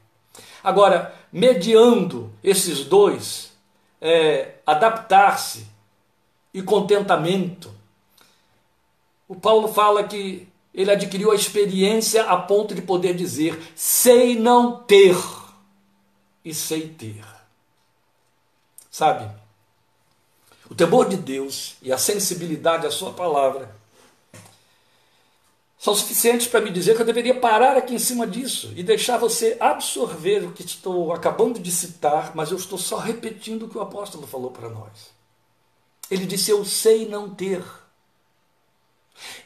[0.62, 3.54] Agora, mediando esses dois,
[4.02, 5.66] é, adaptar-se
[6.54, 7.74] e contentamento,
[9.26, 14.84] o Paulo fala que ele adquiriu a experiência a ponto de poder dizer: sei não
[14.84, 15.16] ter
[16.44, 17.37] e sei ter.
[18.98, 19.30] Sabe?
[20.68, 23.70] O temor de Deus e a sensibilidade à Sua palavra
[25.78, 29.20] são suficientes para me dizer que eu deveria parar aqui em cima disso e deixar
[29.20, 33.78] você absorver o que estou acabando de citar, mas eu estou só repetindo o que
[33.78, 35.12] o apóstolo falou para nós.
[36.10, 37.64] Ele disse: Eu sei não ter,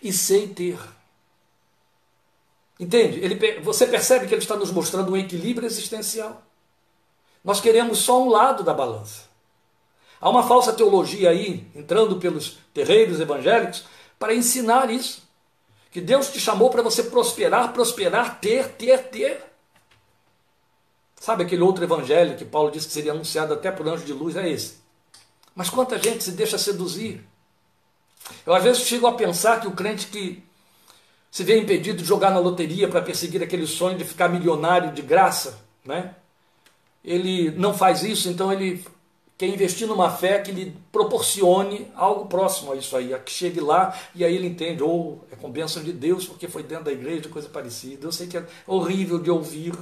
[0.02, 0.80] e sei ter.
[2.80, 3.20] Entende?
[3.20, 6.42] Ele, você percebe que ele está nos mostrando um equilíbrio existencial.
[7.44, 9.30] Nós queremos só um lado da balança.
[10.22, 13.86] Há uma falsa teologia aí, entrando pelos terreiros evangélicos,
[14.20, 15.24] para ensinar isso.
[15.90, 19.44] Que Deus te chamou para você prosperar, prosperar, ter, ter, ter.
[21.20, 24.36] Sabe aquele outro evangelho que Paulo disse que seria anunciado até por anjo de luz?
[24.36, 24.76] É esse.
[25.56, 27.26] Mas quanta gente se deixa seduzir?
[28.46, 30.44] Eu às vezes chego a pensar que o crente que
[31.32, 35.02] se vê impedido de jogar na loteria para perseguir aquele sonho de ficar milionário de
[35.02, 36.16] graça, né?
[37.04, 38.86] Ele não faz isso, então ele
[39.42, 43.60] quer investir numa fé que lhe proporcione algo próximo a isso aí, a que chegue
[43.60, 46.86] lá e aí ele entende, ou oh, é com bênção de Deus, porque foi dentro
[46.86, 48.06] da igreja, coisa parecida.
[48.06, 49.74] Eu sei que é horrível de ouvir,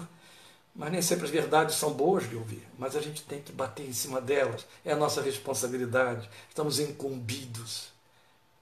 [0.73, 3.85] mas nem sempre as verdades são boas de ouvir, mas a gente tem que bater
[3.85, 7.89] em cima delas, é a nossa responsabilidade, estamos incumbidos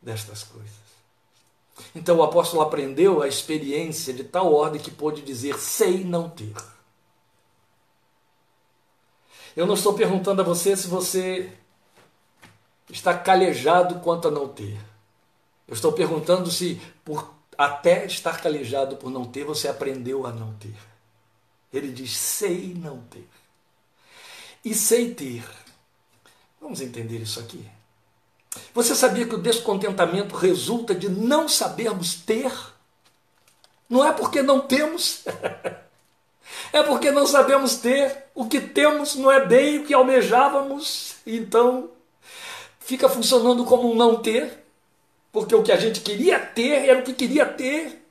[0.02, 0.88] destas coisas.
[1.94, 6.56] Então o apóstolo aprendeu a experiência de tal ordem que pôde dizer: sei não ter.
[9.58, 11.52] Eu não estou perguntando a você se você
[12.92, 14.78] está calejado quanto a não ter.
[15.68, 20.54] Eu estou perguntando se, por até estar calejado por não ter, você aprendeu a não
[20.58, 20.76] ter.
[21.74, 23.28] Ele diz: sei não ter.
[24.64, 25.44] E sei ter.
[26.62, 27.68] Vamos entender isso aqui.
[28.76, 32.54] Você sabia que o descontentamento resulta de não sabermos ter?
[33.90, 35.26] Não é porque não temos.
[36.72, 41.90] É porque não sabemos ter, o que temos não é bem o que almejávamos, então
[42.80, 44.64] fica funcionando como um não ter,
[45.32, 48.06] porque o que a gente queria ter era o que queria ter.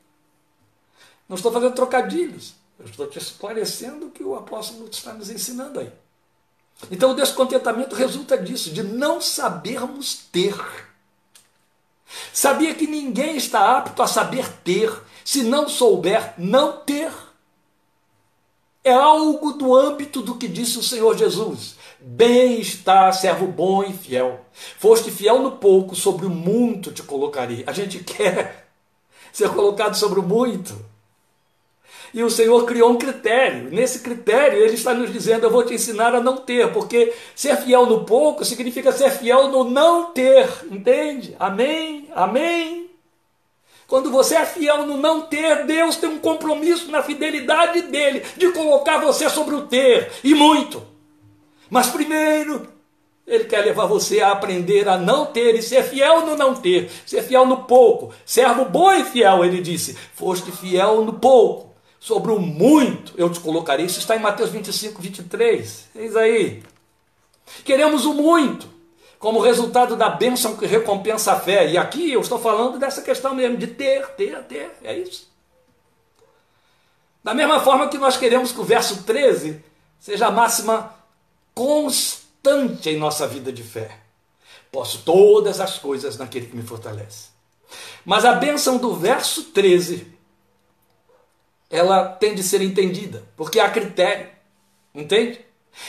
[1.28, 5.80] Não estou fazendo trocadilhos, eu estou te esclarecendo o que o apóstolo está nos ensinando
[5.80, 5.90] aí.
[6.90, 10.54] Então o descontentamento resulta disso, de não sabermos ter.
[12.32, 14.92] Sabia que ninguém está apto a saber ter
[15.24, 17.10] se não souber não ter
[18.86, 21.74] é algo do âmbito do que disse o Senhor Jesus.
[22.00, 24.40] Bem está, servo bom e fiel.
[24.78, 27.64] Foste fiel no pouco, sobre o muito te colocarei.
[27.66, 28.68] A gente quer
[29.32, 30.72] ser colocado sobre o muito.
[32.14, 33.70] E o Senhor criou um critério.
[33.70, 37.56] Nesse critério, Ele está nos dizendo: Eu vou te ensinar a não ter, porque ser
[37.56, 40.48] fiel no pouco significa ser fiel no não ter.
[40.70, 41.34] Entende?
[41.40, 42.08] Amém?
[42.14, 42.85] Amém?
[43.86, 48.50] Quando você é fiel no não ter, Deus tem um compromisso na fidelidade dele de
[48.50, 50.82] colocar você sobre o ter, e muito.
[51.70, 52.68] Mas primeiro,
[53.26, 56.90] ele quer levar você a aprender a não ter e ser fiel no não ter,
[57.04, 58.12] ser fiel no pouco.
[58.24, 63.38] Servo bom e fiel, ele disse: Foste fiel no pouco, sobre o muito eu te
[63.38, 63.86] colocarei.
[63.86, 65.88] Isso está em Mateus 25, 23.
[65.94, 66.62] Eis aí.
[67.64, 68.75] Queremos o muito
[69.18, 71.70] como resultado da bênção que recompensa a fé.
[71.70, 74.70] E aqui eu estou falando dessa questão mesmo de ter, ter, ter.
[74.82, 75.30] É isso.
[77.22, 79.62] Da mesma forma que nós queremos que o verso 13
[79.98, 80.94] seja a máxima
[81.54, 83.98] constante em nossa vida de fé.
[84.70, 87.28] Posso todas as coisas naquele que me fortalece.
[88.04, 90.06] Mas a bênção do verso 13,
[91.70, 94.28] ela tem de ser entendida, porque há critério,
[94.94, 95.45] entende?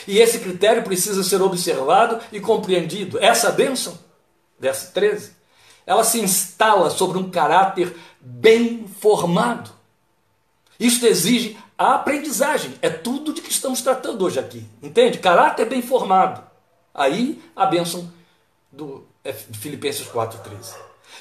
[0.07, 3.19] E esse critério precisa ser observado e compreendido.
[3.19, 3.97] Essa bênção,
[4.59, 5.31] verso 13,
[5.85, 9.71] ela se instala sobre um caráter bem formado.
[10.79, 12.73] Isto exige a aprendizagem.
[12.81, 14.65] É tudo de que estamos tratando hoje aqui.
[14.81, 15.17] Entende?
[15.17, 16.43] Caráter bem formado.
[16.93, 18.11] Aí a bênção
[18.71, 19.05] do
[19.53, 20.75] Filipenses 4,13.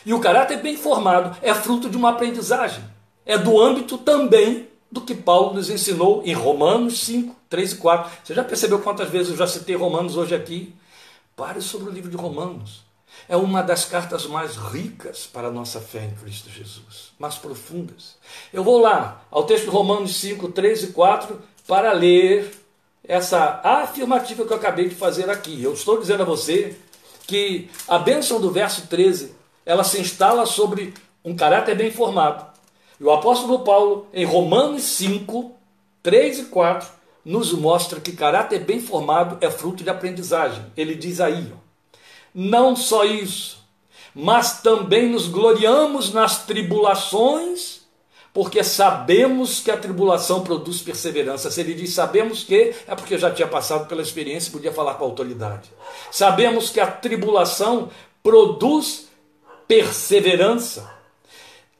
[0.04, 2.84] E o caráter bem formado é fruto de uma aprendizagem.
[3.24, 8.10] É do âmbito também do que Paulo nos ensinou em Romanos 5, 3 e 4.
[8.24, 10.74] Você já percebeu quantas vezes eu já citei Romanos hoje aqui?
[11.34, 12.84] Pare sobre o livro de Romanos.
[13.28, 18.16] É uma das cartas mais ricas para a nossa fé em Cristo Jesus, mais profundas.
[18.52, 22.54] Eu vou lá ao texto de Romanos 5, 3 e 4 para ler
[23.02, 25.62] essa afirmativa que eu acabei de fazer aqui.
[25.62, 26.76] Eu estou dizendo a você
[27.26, 30.94] que a bênção do verso 13 ela se instala sobre
[31.24, 32.55] um caráter bem formado.
[32.98, 35.52] E o apóstolo Paulo, em Romanos 5,
[36.02, 36.88] 3 e 4,
[37.24, 40.64] nos mostra que caráter bem formado é fruto de aprendizagem.
[40.76, 41.56] Ele diz aí, ó,
[42.34, 43.64] não só isso,
[44.14, 47.80] mas também nos gloriamos nas tribulações,
[48.32, 51.50] porque sabemos que a tribulação produz perseverança.
[51.50, 54.94] Se ele diz sabemos que, é porque já tinha passado pela experiência e podia falar
[54.94, 55.70] com autoridade.
[56.10, 57.90] Sabemos que a tribulação
[58.22, 59.08] produz
[59.66, 60.95] perseverança.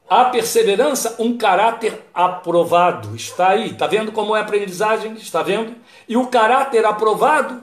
[0.09, 3.15] A perseverança, um caráter aprovado.
[3.15, 3.71] Está aí.
[3.71, 5.13] Está vendo como é a aprendizagem?
[5.13, 5.75] Está vendo?
[6.07, 7.61] E o caráter aprovado,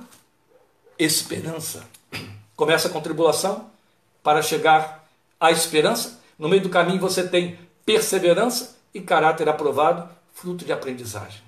[0.99, 1.85] esperança.
[2.55, 3.71] Começa com tribulação
[4.23, 5.07] para chegar
[5.41, 6.21] à esperança.
[6.39, 11.43] No meio do caminho você tem perseverança e caráter aprovado, fruto de aprendizagem.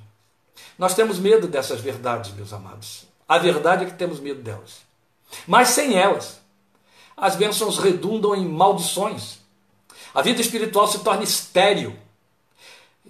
[0.78, 3.06] Nós temos medo dessas verdades, meus amados.
[3.28, 4.82] A verdade é que temos medo delas.
[5.46, 6.40] Mas sem elas,
[7.16, 9.38] as bênçãos redundam em maldições.
[10.16, 11.94] A vida espiritual se torna estéril.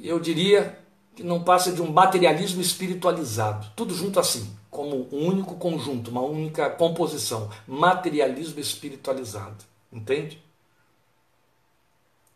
[0.00, 0.76] Eu diria
[1.14, 3.70] que não passa de um materialismo espiritualizado.
[3.76, 7.48] Tudo junto assim como um único conjunto, uma única composição.
[7.64, 9.64] Materialismo espiritualizado.
[9.92, 10.42] Entende?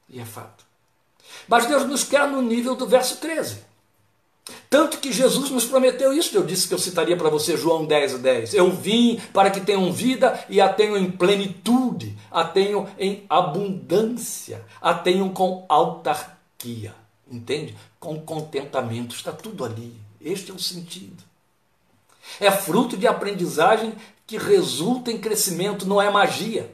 [0.08, 0.64] E é fato.
[1.48, 3.64] Mas Deus nos quer no nível do verso 13.
[4.68, 6.36] Tanto que Jesus nos prometeu isso.
[6.36, 8.54] Eu disse que eu citaria para você João 10, 10.
[8.54, 14.64] Eu vim para que tenham vida e a tenham em plenitude, a tenham em abundância,
[14.80, 16.94] a tenham com autarquia.
[17.30, 17.76] Entende?
[17.98, 19.14] Com contentamento.
[19.14, 19.94] Está tudo ali.
[20.20, 21.22] Este é o sentido.
[22.38, 23.94] É fruto de aprendizagem
[24.26, 26.70] que resulta em crescimento, não é magia.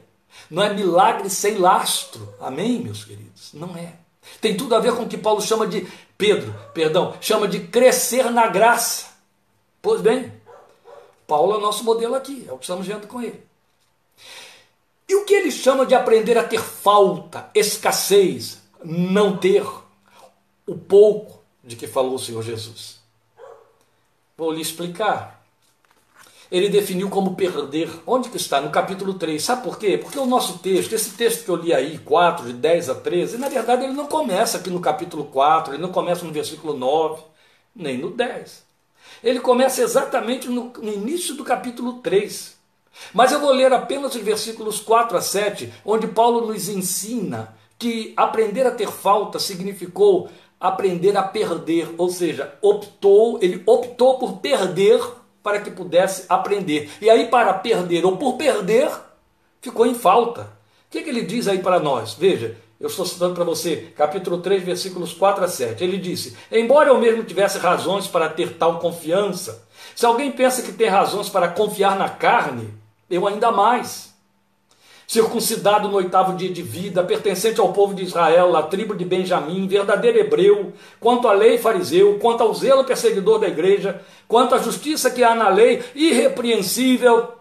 [0.49, 2.33] Não é milagre sem lastro.
[2.39, 3.51] Amém, meus queridos?
[3.53, 3.93] Não é.
[4.41, 5.87] Tem tudo a ver com o que Paulo chama de
[6.17, 9.07] Pedro, perdão, chama de crescer na graça.
[9.81, 10.33] Pois bem,
[11.27, 13.45] Paulo é o nosso modelo aqui, é o que estamos vendo com ele.
[15.07, 19.65] E o que ele chama de aprender a ter falta, escassez, não ter
[20.65, 22.99] o pouco de que falou o Senhor Jesus?
[24.35, 25.36] Vou lhe explicar
[26.51, 27.89] ele definiu como perder.
[28.05, 28.61] Onde que está?
[28.61, 29.41] No capítulo 3.
[29.41, 29.97] Sabe por quê?
[29.97, 33.37] Porque o nosso texto, esse texto que eu li aí, 4, de 10 a 13,
[33.37, 37.21] na verdade ele não começa aqui no capítulo 4, ele não começa no versículo 9,
[37.75, 38.65] nem no 10.
[39.23, 42.55] Ele começa exatamente no, no início do capítulo 3.
[43.13, 48.13] Mas eu vou ler apenas os versículos 4 a 7, onde Paulo nos ensina que
[48.17, 50.29] aprender a ter falta significou
[50.59, 54.99] aprender a perder, ou seja, optou, ele optou por perder
[55.47, 56.91] para que pudesse aprender.
[56.99, 58.91] E aí, para perder ou por perder,
[59.61, 60.41] ficou em falta.
[60.41, 60.45] O
[60.89, 62.15] que, que ele diz aí para nós?
[62.15, 65.81] Veja, eu estou citando para você, capítulo 3, versículos 4 a 7.
[65.81, 70.73] Ele disse: Embora eu mesmo tivesse razões para ter tal confiança, se alguém pensa que
[70.73, 72.73] tem razões para confiar na carne,
[73.09, 74.06] eu ainda mais
[75.07, 79.65] circuncidado no oitavo dia de vida, pertencente ao povo de Israel, à tribo de Benjamim,
[79.65, 85.09] verdadeiro hebreu, quanto à lei fariseu, quanto ao zelo perseguidor da igreja, quanto à justiça
[85.09, 87.37] que há na lei, irrepreensível.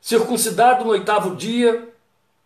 [0.00, 1.92] Circuncidado no oitavo dia,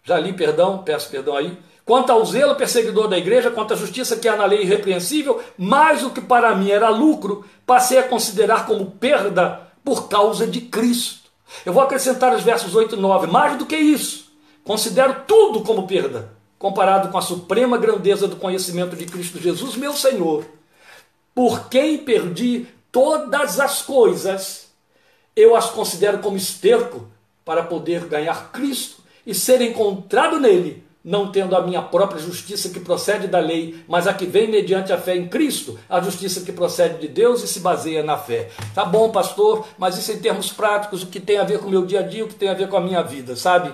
[0.02, 1.58] já li perdão, peço perdão aí,
[1.90, 6.04] Quanto ao zelo perseguidor da igreja, quanto à justiça que há na lei irrepreensível, mais
[6.04, 11.28] o que para mim era lucro, passei a considerar como perda por causa de Cristo.
[11.66, 13.26] Eu vou acrescentar os versos 8 e 9.
[13.26, 14.32] Mais do que isso,
[14.62, 16.30] considero tudo como perda,
[16.60, 20.44] comparado com a suprema grandeza do conhecimento de Cristo Jesus, meu Senhor,
[21.34, 24.68] por quem perdi todas as coisas,
[25.34, 27.08] eu as considero como esterco
[27.44, 32.80] para poder ganhar Cristo e ser encontrado nele não tendo a minha própria justiça que
[32.80, 36.52] procede da lei, mas a que vem mediante a fé em Cristo, a justiça que
[36.52, 38.50] procede de Deus e se baseia na fé.
[38.74, 41.70] Tá bom, pastor, mas isso em termos práticos, o que tem a ver com o
[41.70, 43.72] meu dia a dia, o que tem a ver com a minha vida, sabe?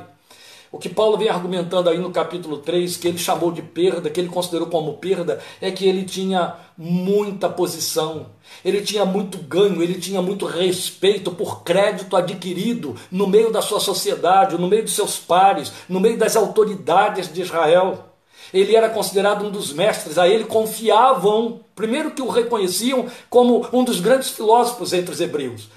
[0.76, 4.20] O que Paulo vem argumentando aí no capítulo 3, que ele chamou de perda, que
[4.20, 8.26] ele considerou como perda, é que ele tinha muita posição,
[8.62, 13.80] ele tinha muito ganho, ele tinha muito respeito por crédito adquirido no meio da sua
[13.80, 18.10] sociedade, no meio de seus pares, no meio das autoridades de Israel.
[18.52, 23.82] Ele era considerado um dos mestres, a ele confiavam, primeiro que o reconheciam como um
[23.82, 25.70] dos grandes filósofos entre os hebreus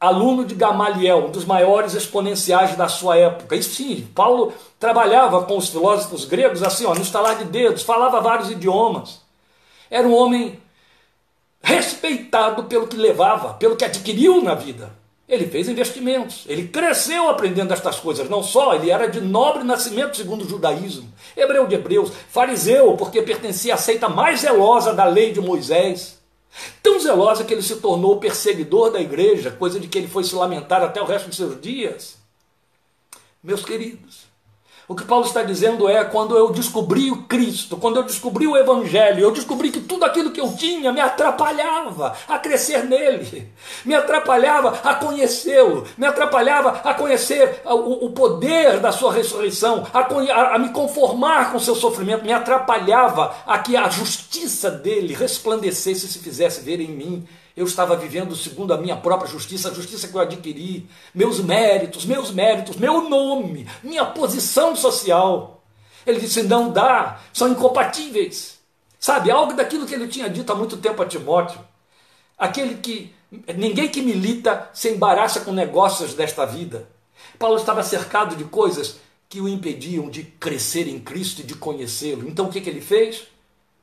[0.00, 3.54] aluno de Gamaliel, um dos maiores exponenciais da sua época.
[3.54, 8.20] E sim, Paulo trabalhava com os filósofos gregos assim, ó, no estalar de dedos, falava
[8.20, 9.20] vários idiomas.
[9.90, 10.58] Era um homem
[11.62, 14.98] respeitado pelo que levava, pelo que adquiriu na vida.
[15.28, 20.16] Ele fez investimentos, ele cresceu aprendendo estas coisas, não só, ele era de nobre nascimento
[20.16, 25.32] segundo o judaísmo, hebreu de hebreus, fariseu, porque pertencia à seita mais zelosa da lei
[25.32, 26.19] de Moisés.
[26.82, 30.34] Tão zelosa que ele se tornou perseguidor da igreja, coisa de que ele foi se
[30.34, 32.18] lamentar até o resto de seus dias.
[33.42, 34.29] Meus queridos,
[34.90, 38.56] o que Paulo está dizendo é: quando eu descobri o Cristo, quando eu descobri o
[38.56, 43.48] Evangelho, eu descobri que tudo aquilo que eu tinha me atrapalhava a crescer nele,
[43.84, 50.00] me atrapalhava a conhecê-lo, me atrapalhava a conhecer o, o poder da sua ressurreição, a,
[50.00, 55.14] a, a me conformar com o seu sofrimento, me atrapalhava a que a justiça dele
[55.14, 57.28] resplandecesse e se fizesse ver em mim
[57.60, 62.06] eu estava vivendo segundo a minha própria justiça, a justiça que eu adquiri, meus méritos,
[62.06, 65.62] meus méritos, meu nome, minha posição social.
[66.06, 68.58] Ele disse: não dá, são incompatíveis.
[68.98, 71.60] Sabe, algo daquilo que ele tinha dito há muito tempo a Timóteo.
[72.38, 73.14] Aquele que
[73.54, 76.88] ninguém que milita se embaraça com negócios desta vida.
[77.38, 78.96] Paulo estava cercado de coisas
[79.28, 82.26] que o impediam de crescer em Cristo e de conhecê-lo.
[82.26, 83.24] Então o que, que ele fez?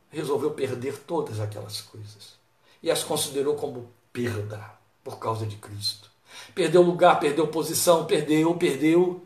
[0.09, 2.36] Resolveu perder todas aquelas coisas
[2.81, 4.73] e as considerou como perda
[5.03, 6.11] por causa de Cristo.
[6.53, 9.25] Perdeu lugar, perdeu posição, perdeu, perdeu,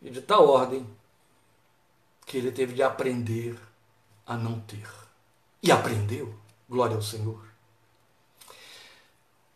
[0.00, 0.86] e de tal ordem
[2.24, 3.58] que ele teve de aprender
[4.26, 4.88] a não ter.
[5.62, 6.34] E aprendeu,
[6.68, 7.44] glória ao Senhor.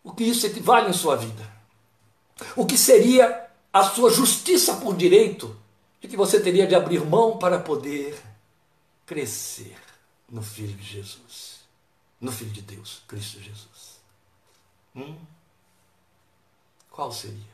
[0.03, 1.51] O que isso equivale em sua vida?
[2.57, 5.57] O que seria a sua justiça por direito
[6.01, 8.19] de que você teria de abrir mão para poder
[9.05, 9.77] crescer
[10.29, 11.60] no Filho de Jesus?
[12.21, 14.01] No Filho de Deus, Cristo Jesus.
[14.95, 15.17] Hum?
[16.91, 17.51] Qual seria?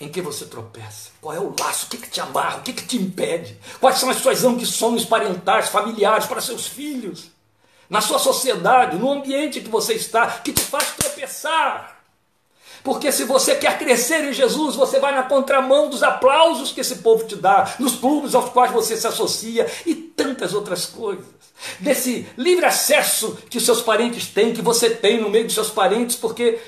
[0.00, 1.10] Em que você tropeça?
[1.20, 1.86] Qual é o laço?
[1.86, 2.58] O que, que te amarra?
[2.58, 3.58] O que, que te impede?
[3.80, 7.30] Quais são as suas ambições parentais, familiares, para seus filhos?
[7.88, 11.93] Na sua sociedade, no ambiente que você está, que te faz tropeçar?
[12.84, 16.96] Porque se você quer crescer em Jesus, você vai na contramão dos aplausos que esse
[16.96, 21.24] povo te dá, nos clubes aos quais você se associa e tantas outras coisas
[21.80, 26.14] desse livre acesso que seus parentes têm, que você tem no meio dos seus parentes,
[26.14, 26.60] porque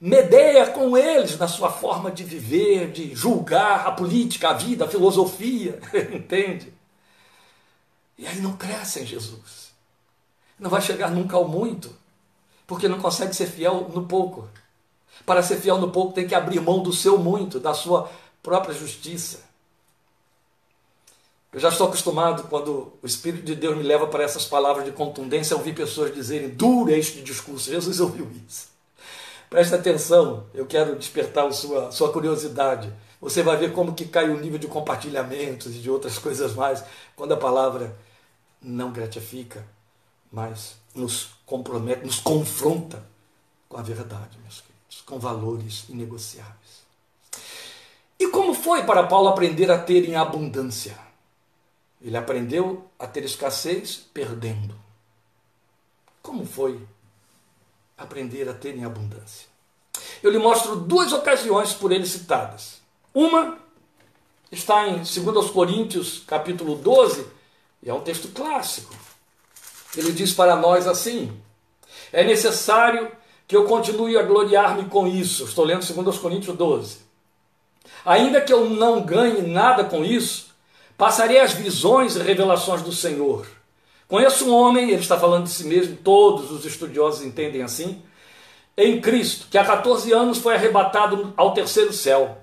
[0.00, 4.88] medeia com eles na sua forma de viver, de julgar a política, a vida, a
[4.88, 5.78] filosofia,
[6.12, 6.72] entende?
[8.18, 9.70] E aí não cresce em Jesus.
[10.58, 11.94] Não vai chegar nunca ao muito,
[12.66, 14.48] porque não consegue ser fiel no pouco.
[15.24, 18.10] Para ser fiel no pouco, tem que abrir mão do seu muito, da sua
[18.42, 19.40] própria justiça.
[21.52, 24.92] Eu já estou acostumado, quando o Espírito de Deus me leva para essas palavras de
[24.92, 27.70] contundência, a ouvir pessoas dizerem: duro é este discurso.
[27.70, 28.68] Jesus ouviu isso.
[29.48, 32.92] Preste atenção, eu quero despertar a sua, sua curiosidade.
[33.20, 36.84] Você vai ver como que cai o nível de compartilhamentos e de outras coisas mais,
[37.16, 37.96] quando a palavra
[38.62, 39.66] não gratifica,
[40.30, 43.04] mas nos compromete, nos confronta
[43.68, 44.69] com a verdade, meus queridos,
[45.10, 46.84] com valores inegociáveis.
[48.16, 50.96] E como foi para Paulo aprender a ter em abundância?
[52.00, 54.74] Ele aprendeu a ter escassez perdendo.
[56.22, 56.80] Como foi
[57.98, 59.48] aprender a ter em abundância?
[60.22, 62.80] Eu lhe mostro duas ocasiões por ele citadas.
[63.12, 63.58] Uma
[64.52, 67.26] está em 2 Coríntios, capítulo 12,
[67.82, 68.94] e é um texto clássico.
[69.96, 71.36] Ele diz para nós assim:
[72.12, 73.10] É necessário
[73.50, 75.44] que eu continue a gloriar-me com isso.
[75.44, 77.00] Estou lendo 2 Coríntios 12.
[78.06, 80.50] Ainda que eu não ganhe nada com isso,
[81.00, 83.46] Passarei as visões e revelações do Senhor.
[84.06, 88.02] Conheço um homem, ele está falando de si mesmo, todos os estudiosos entendem assim,
[88.76, 92.36] em Cristo, que há 14 anos foi arrebatado ao terceiro céu.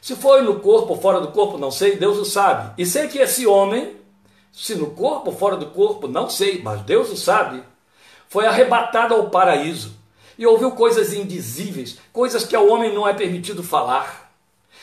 [0.00, 2.80] Se foi no corpo ou fora do corpo, não sei, Deus o sabe.
[2.80, 3.96] E sei que esse homem,
[4.52, 7.64] se no corpo ou fora do corpo, não sei, mas Deus o sabe,
[8.28, 9.92] foi arrebatado ao paraíso
[10.38, 14.32] e ouviu coisas indizíveis, coisas que ao homem não é permitido falar.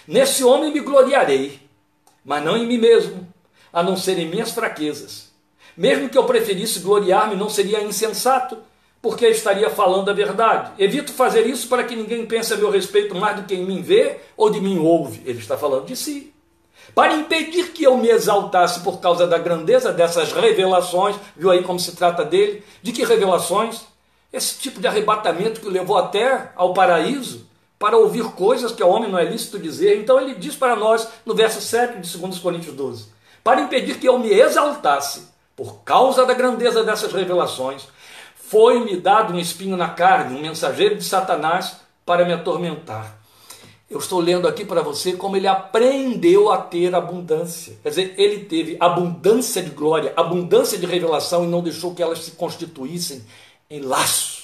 [0.08, 1.62] Nesse homem me gloriarei
[2.24, 3.28] mas não em mim mesmo,
[3.74, 5.32] a não ser em minhas fraquezas.
[5.76, 8.58] Mesmo que eu preferisse gloriar-me, não seria insensato,
[9.02, 10.72] porque estaria falando a verdade.
[10.78, 13.82] Evito fazer isso para que ninguém pense a meu respeito mais do que em mim
[13.82, 15.22] vê ou de mim ouve.
[15.26, 16.32] Ele está falando de si.
[16.94, 21.80] Para impedir que eu me exaltasse por causa da grandeza dessas revelações, viu aí como
[21.80, 22.64] se trata dele?
[22.84, 23.82] De que revelações?
[24.32, 27.50] Esse tipo de arrebatamento que o levou até ao paraíso,
[27.82, 30.00] para ouvir coisas que ao homem não é lícito dizer.
[30.00, 33.08] Então ele diz para nós, no verso 7 de 2 Coríntios 12:
[33.44, 37.88] Para impedir que eu me exaltasse por causa da grandeza dessas revelações,
[38.36, 43.18] foi-me dado um espinho na carne, um mensageiro de Satanás para me atormentar.
[43.90, 47.78] Eu estou lendo aqui para você como ele aprendeu a ter abundância.
[47.84, 52.20] Quer dizer, ele teve abundância de glória, abundância de revelação e não deixou que elas
[52.20, 53.22] se constituíssem
[53.72, 54.42] em laço.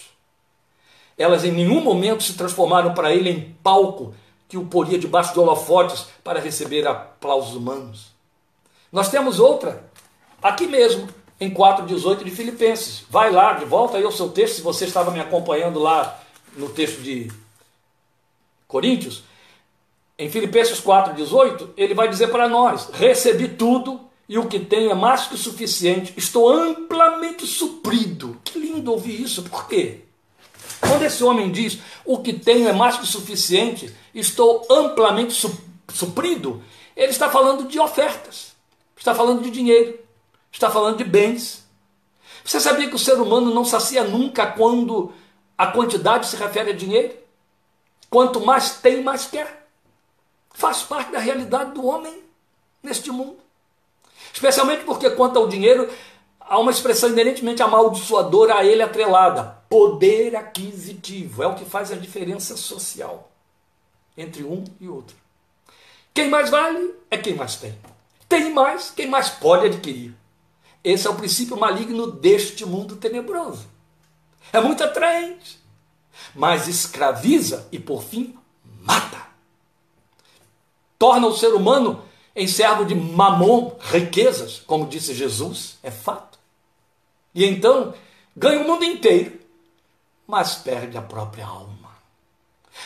[1.18, 4.16] Elas em nenhum momento se transformaram para ele em palco
[4.48, 8.08] que o poria debaixo de holofotes para receber aplausos humanos.
[8.90, 9.84] Nós temos outra,
[10.42, 11.10] aqui mesmo,
[11.40, 13.04] em 4,18 de Filipenses.
[13.10, 16.18] Vai lá, de volta aí ao seu texto, se você estava me acompanhando lá
[16.56, 17.30] no texto de
[18.66, 19.24] Coríntios.
[20.18, 24.94] Em Filipenses 4,18, ele vai dizer para nós: recebi tudo e o que tenho é
[24.94, 28.40] mais que suficiente, estou amplamente suprido.
[28.44, 30.02] Que lindo ouvir isso, por quê?
[30.82, 35.34] Quando esse homem diz o que tenho é mais que suficiente, estou amplamente
[35.94, 36.62] suprido,
[36.96, 38.54] ele está falando de ofertas,
[38.98, 39.98] está falando de dinheiro,
[40.52, 41.66] está falando de bens.
[42.44, 45.12] Você sabia que o ser humano não sacia nunca quando
[45.58, 47.16] a quantidade se refere a dinheiro?
[48.10, 49.68] Quanto mais tem, mais quer.
[50.54, 52.24] Faz parte da realidade do homem
[52.82, 53.47] neste mundo.
[54.38, 55.90] Especialmente porque, quanto ao dinheiro,
[56.40, 61.42] há uma expressão inerentemente amaldiçoadora a ele atrelada: poder aquisitivo.
[61.42, 63.32] É o que faz a diferença social
[64.16, 65.16] entre um e outro.
[66.14, 67.76] Quem mais vale é quem mais tem.
[68.30, 70.14] Tem mais, quem mais pode adquirir.
[70.84, 73.66] Esse é o princípio maligno deste mundo tenebroso.
[74.54, 75.60] É muito atraente,
[76.36, 78.38] mas escraviza e, por fim,
[78.84, 79.18] mata.
[81.00, 82.07] Torna o ser humano
[82.38, 86.38] em servo de mamon, riquezas, como disse Jesus, é fato.
[87.34, 87.96] E então
[88.36, 89.40] ganha o mundo inteiro,
[90.28, 91.98] mas perde a própria alma.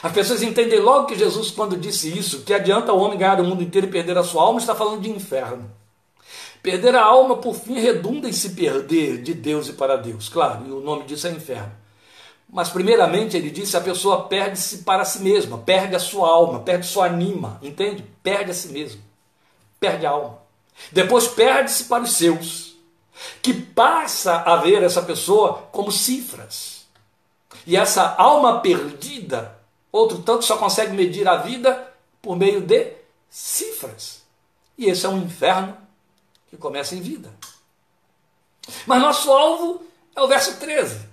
[0.01, 3.43] As pessoas entendem logo que Jesus, quando disse isso, que adianta o homem ganhar o
[3.43, 5.69] mundo inteiro e perder a sua alma, está falando de inferno.
[6.63, 10.29] Perder a alma, por fim, redunda em se perder de Deus e para Deus.
[10.29, 11.73] Claro, e o nome disso é inferno.
[12.49, 16.85] Mas, primeiramente, ele disse: a pessoa perde-se para si mesma, perde a sua alma, perde
[16.85, 18.05] sua anima, entende?
[18.23, 19.01] Perde a si mesmo,
[19.81, 20.39] perde a alma.
[20.91, 22.77] Depois perde-se para os seus,
[23.41, 26.85] que passa a ver essa pessoa como cifras.
[27.65, 29.59] E essa alma perdida,
[29.91, 32.93] outro tanto só consegue medir a vida por meio de
[33.29, 34.21] cifras.
[34.77, 35.75] E esse é um inferno
[36.49, 37.31] que começa em vida.
[38.85, 39.83] Mas nosso alvo
[40.15, 41.09] é o verso 13.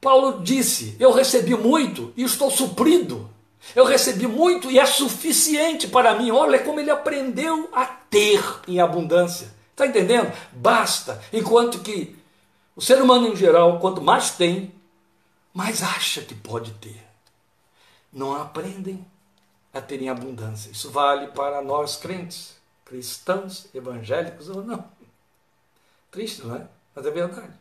[0.00, 3.30] Paulo disse: Eu recebi muito e estou suprido.
[3.74, 6.30] Eu recebi muito e é suficiente para mim.
[6.30, 9.52] Olha como ele aprendeu a ter em abundância.
[9.70, 10.32] Está entendendo?
[10.52, 11.22] Basta.
[11.32, 12.16] Enquanto que
[12.76, 14.72] o ser humano em geral, quanto mais tem,
[15.52, 17.04] mais acha que pode ter.
[18.12, 19.04] Não aprendem
[19.72, 20.70] a ter em abundância.
[20.70, 22.54] Isso vale para nós crentes
[22.84, 24.84] cristãos, evangélicos ou não.
[26.10, 26.68] Triste, não é?
[26.94, 27.52] Mas é verdade.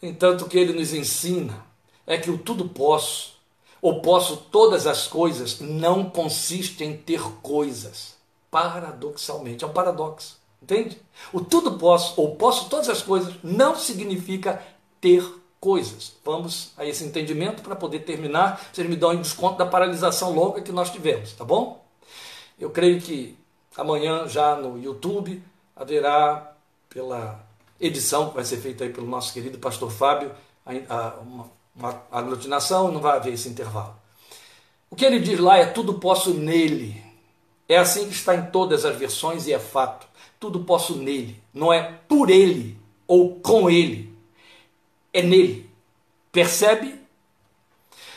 [0.00, 1.66] Entanto, o que ele nos ensina
[2.06, 3.37] é que o tudo posso,
[3.80, 8.16] ou posso todas as coisas, não consiste em ter coisas.
[8.50, 10.38] Paradoxalmente, é um paradoxo.
[10.62, 11.00] Entende?
[11.32, 14.62] O tudo posso, ou posso todas as coisas, não significa
[15.00, 15.24] ter
[15.60, 16.12] coisas.
[16.24, 18.60] Vamos a esse entendimento para poder terminar.
[18.72, 21.84] Vocês me dão um desconto da paralisação longa que nós tivemos, tá bom?
[22.58, 23.38] Eu creio que
[23.76, 25.42] amanhã já no YouTube
[25.76, 26.54] haverá
[26.88, 27.44] pela
[27.80, 30.32] edição que vai ser feita aí pelo nosso querido pastor Fábio,
[31.22, 31.48] uma,
[31.78, 33.94] uma aglutinação, não vai haver esse intervalo.
[34.90, 37.02] O que ele diz lá é tudo posso nele.
[37.68, 40.06] É assim que está em todas as versões e é fato.
[40.40, 41.40] Tudo posso nele.
[41.52, 44.12] Não é por ele ou com ele.
[45.12, 45.70] É nele.
[46.32, 46.98] Percebe?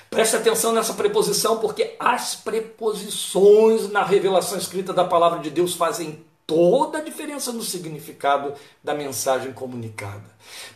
[0.09, 6.25] Preste atenção nessa preposição, porque as preposições na revelação escrita da palavra de Deus fazem
[6.51, 10.29] toda a diferença no significado da mensagem comunicada.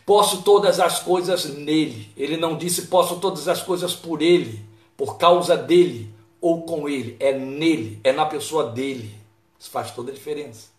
[0.06, 2.10] Posso todas as coisas nele.
[2.16, 4.64] Ele não disse posso todas as coisas por ele,
[4.96, 6.10] por causa dele
[6.40, 7.18] ou com ele.
[7.20, 9.14] É nele, é na pessoa dele.
[9.60, 10.70] Isso faz toda a diferença.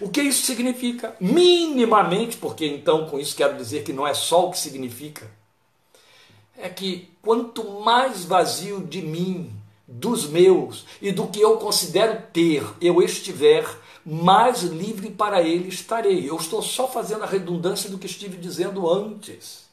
[0.00, 1.14] O que isso significa?
[1.20, 5.30] Minimamente, porque então com isso quero dizer que não é só o que significa,
[6.56, 9.52] é que quanto mais vazio de mim,
[9.88, 13.64] dos meus e do que eu considero ter eu estiver,
[14.10, 16.30] mais livre para ele estarei.
[16.30, 19.68] Eu estou só fazendo a redundância do que estive dizendo antes.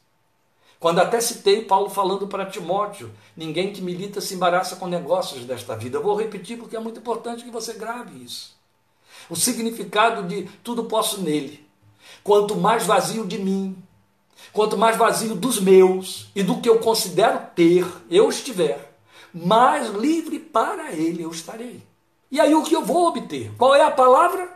[0.78, 5.74] Quando até citei Paulo falando para Timóteo: ninguém que milita se embaraça com negócios desta
[5.74, 5.96] vida.
[5.96, 8.54] Eu vou repetir porque é muito importante que você grave isso.
[9.30, 11.66] O significado de tudo posso nele.
[12.22, 13.74] Quanto mais vazio de mim,
[14.52, 18.94] quanto mais vazio dos meus e do que eu considero ter, eu estiver,
[19.32, 21.82] mais livre para ele eu estarei.
[22.36, 23.50] E aí o que eu vou obter?
[23.56, 24.50] Qual é a palavra?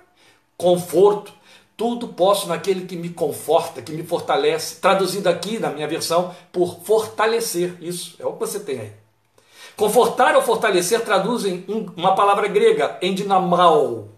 [0.54, 1.32] Conforto.
[1.78, 4.76] Tudo posso naquele que me conforta, que me fortalece.
[4.82, 7.78] Traduzido aqui na minha versão por fortalecer.
[7.80, 8.92] Isso é o que você tem aí.
[9.78, 11.64] Confortar ou fortalecer traduzem
[11.96, 14.08] uma palavra grega, endinamal.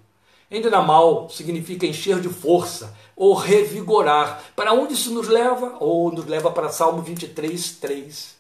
[0.50, 4.42] Endinamal significa encher de força ou revigorar.
[4.56, 5.76] Para onde isso nos leva?
[5.78, 8.34] Ou nos leva para Salmo 23, 3.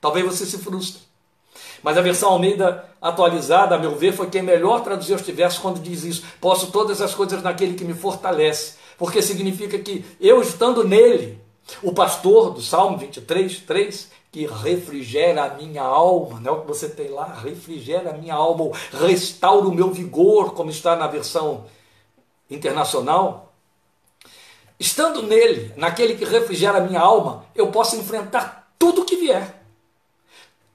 [0.00, 1.07] Talvez você se frustre.
[1.82, 5.80] Mas a versão Almeida atualizada, a meu ver, foi quem melhor traduziu os versos quando
[5.80, 6.24] diz isso.
[6.40, 8.74] Posso todas as coisas naquele que me fortalece.
[8.96, 11.40] Porque significa que eu estando nele,
[11.82, 16.66] o pastor do Salmo 23, 3, que refrigera a minha alma, não é o que
[16.66, 17.40] você tem lá?
[17.42, 21.64] Refrigera a minha alma, ou restaura o meu vigor, como está na versão
[22.50, 23.52] internacional.
[24.78, 29.62] Estando nele, naquele que refrigera a minha alma, eu posso enfrentar tudo que vier.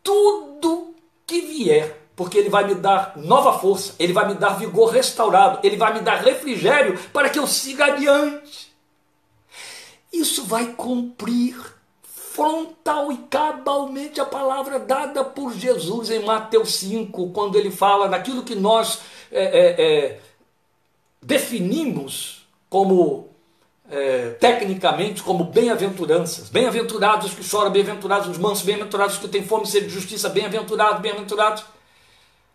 [0.03, 0.82] Tudo
[1.25, 5.59] que vier, porque ele vai me dar nova força, ele vai me dar vigor restaurado,
[5.63, 8.73] ele vai me dar refrigério para que eu siga adiante.
[10.11, 11.55] Isso vai cumprir
[12.03, 18.43] frontal e cabalmente a palavra dada por Jesus em Mateus 5, quando ele fala daquilo
[18.43, 19.01] que nós
[19.31, 20.19] é, é, é,
[21.21, 23.32] definimos como
[23.93, 26.49] é, tecnicamente como bem-aventuranças.
[26.49, 29.93] Bem-aventurados os que choram, bem-aventurados os mansos, bem-aventurados os que têm fome e sede de
[29.93, 31.63] justiça, bem-aventurados, bem-aventurados.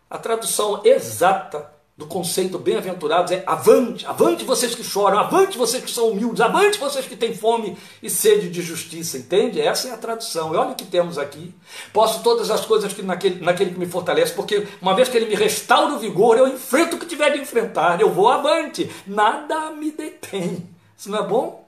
[0.09, 5.91] A tradução exata do conceito bem-aventurados é avante, avante vocês que choram, avante vocês que
[5.91, 9.61] são humildes, avante vocês que têm fome e sede de justiça, entende?
[9.61, 10.53] Essa é a tradução.
[10.53, 11.53] E olha o que temos aqui.
[11.93, 15.27] Posso todas as coisas que naquele, naquele que me fortalece, porque uma vez que ele
[15.27, 19.71] me restaura o vigor, eu enfrento o que tiver de enfrentar, eu vou avante, nada
[19.71, 20.78] me detém.
[20.99, 21.65] Isso não é bom?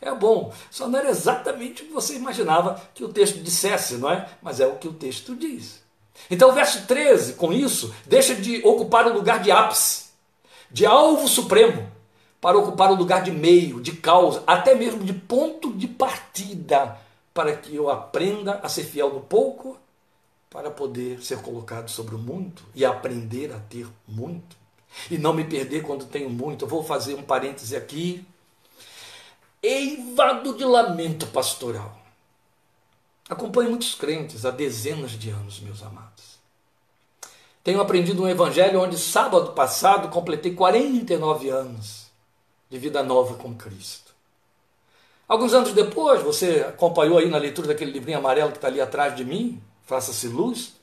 [0.00, 4.10] É bom, só não era exatamente o que você imaginava que o texto dissesse, não
[4.10, 4.28] é?
[4.40, 5.82] Mas é o que o texto diz.
[6.30, 10.06] Então o verso 13, com isso, deixa de ocupar o lugar de ápice,
[10.70, 11.86] de alvo supremo,
[12.40, 16.98] para ocupar o lugar de meio, de causa, até mesmo de ponto de partida,
[17.34, 19.78] para que eu aprenda a ser fiel no pouco,
[20.50, 24.56] para poder ser colocado sobre o muito e aprender a ter muito.
[25.10, 26.64] E não me perder quando tenho muito.
[26.64, 28.26] Eu vou fazer um parêntese aqui
[29.62, 31.98] eivado de lamento pastoral.
[33.28, 36.38] Acompanho muitos crentes há dezenas de anos, meus amados.
[37.62, 42.10] Tenho aprendido um evangelho onde sábado passado completei 49 anos
[42.68, 44.12] de vida nova com Cristo.
[45.28, 49.14] Alguns anos depois, você acompanhou aí na leitura daquele livrinho amarelo que está ali atrás
[49.14, 50.74] de mim, Faça-se Luz.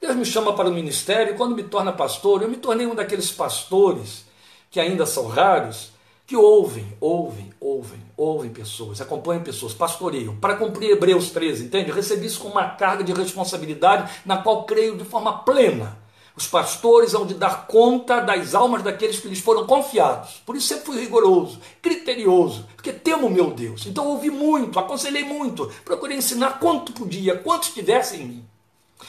[0.00, 2.94] Deus me chama para o ministério e quando me torna pastor, eu me tornei um
[2.94, 4.24] daqueles pastores
[4.70, 5.92] que ainda são raros,
[6.28, 11.88] que ouvem, ouvem, ouvem, ouvem pessoas, acompanham pessoas, pastoreiam, para cumprir Hebreus 13, entende?
[11.88, 15.98] Eu recebi isso com uma carga de responsabilidade na qual creio de forma plena.
[16.36, 20.42] Os pastores hão de dar conta das almas daqueles que lhes foram confiados.
[20.44, 23.86] Por isso sempre fui rigoroso, criterioso, porque temo meu Deus.
[23.86, 28.44] Então ouvi muito, aconselhei muito, procurei ensinar quanto podia, quanto estivesse em mim,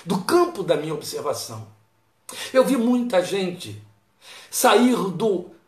[0.05, 1.67] do campo da minha observação.
[2.53, 3.77] Eu vi muita gente
[4.49, 5.58] sair do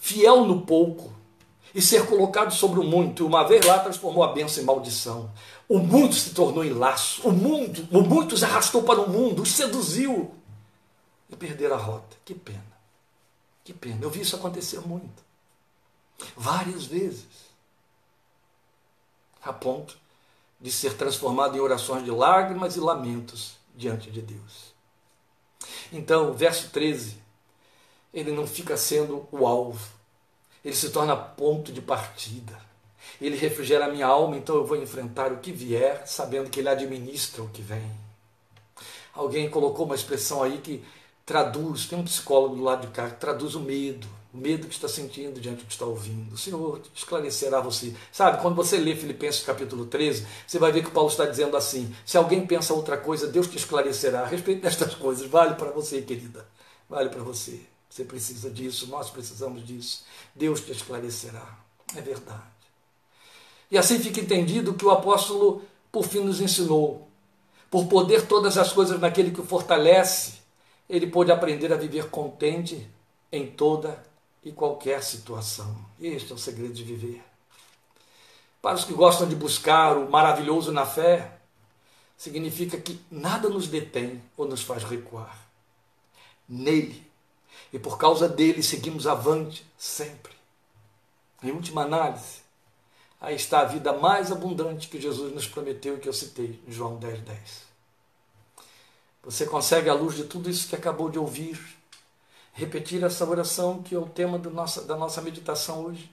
[0.00, 1.12] fiel no pouco
[1.74, 3.26] e ser colocado sobre o muito.
[3.26, 5.30] Uma vez lá transformou a bênção em maldição.
[5.68, 7.28] O mundo se tornou em laço.
[7.28, 10.34] O mundo, o muito os arrastou para o mundo, os seduziu
[11.28, 12.16] e perderam a rota.
[12.24, 12.64] Que pena.
[13.62, 13.98] Que pena.
[14.02, 15.22] Eu vi isso acontecer muito.
[16.36, 17.50] Várias vezes.
[19.42, 19.96] A ponto
[20.60, 24.74] de ser transformado em orações de lágrimas e lamentos diante de Deus.
[25.92, 27.29] Então, verso 13
[28.12, 29.88] ele não fica sendo o alvo.
[30.64, 32.58] Ele se torna ponto de partida.
[33.20, 36.68] Ele refrigera a minha alma, então eu vou enfrentar o que vier, sabendo que ele
[36.68, 37.90] administra o que vem.
[39.14, 40.84] Alguém colocou uma expressão aí que
[41.24, 44.74] traduz, tem um psicólogo do lado de cá que traduz o medo, o medo que
[44.74, 46.34] está sentindo diante do que está ouvindo.
[46.34, 47.94] O Senhor esclarecerá você.
[48.12, 51.94] Sabe, quando você lê Filipenses capítulo 13, você vai ver que Paulo está dizendo assim:
[52.06, 55.26] se alguém pensa outra coisa, Deus te esclarecerá a respeito destas coisas.
[55.28, 56.46] Vale para você, querida.
[56.88, 57.60] Vale para você.
[57.90, 60.04] Você precisa disso, nós precisamos disso.
[60.34, 61.58] Deus te esclarecerá.
[61.96, 62.40] É verdade.
[63.68, 67.08] E assim fica entendido que o apóstolo, por fim, nos ensinou.
[67.68, 70.34] Por poder todas as coisas naquele que o fortalece,
[70.88, 72.88] ele pôde aprender a viver contente
[73.30, 74.00] em toda
[74.44, 75.84] e qualquer situação.
[76.00, 77.22] Este é o segredo de viver.
[78.62, 81.38] Para os que gostam de buscar o maravilhoso na fé,
[82.16, 85.38] significa que nada nos detém ou nos faz recuar.
[86.48, 87.09] Nele,
[87.72, 90.32] e por causa dele, seguimos avante sempre.
[91.42, 92.40] Em última análise,
[93.20, 96.72] aí está a vida mais abundante que Jesus nos prometeu e que eu citei em
[96.72, 97.70] João 10, 10.
[99.22, 101.58] Você consegue, à luz de tudo isso que acabou de ouvir,
[102.52, 106.10] repetir essa oração que é o tema nossa, da nossa meditação hoje?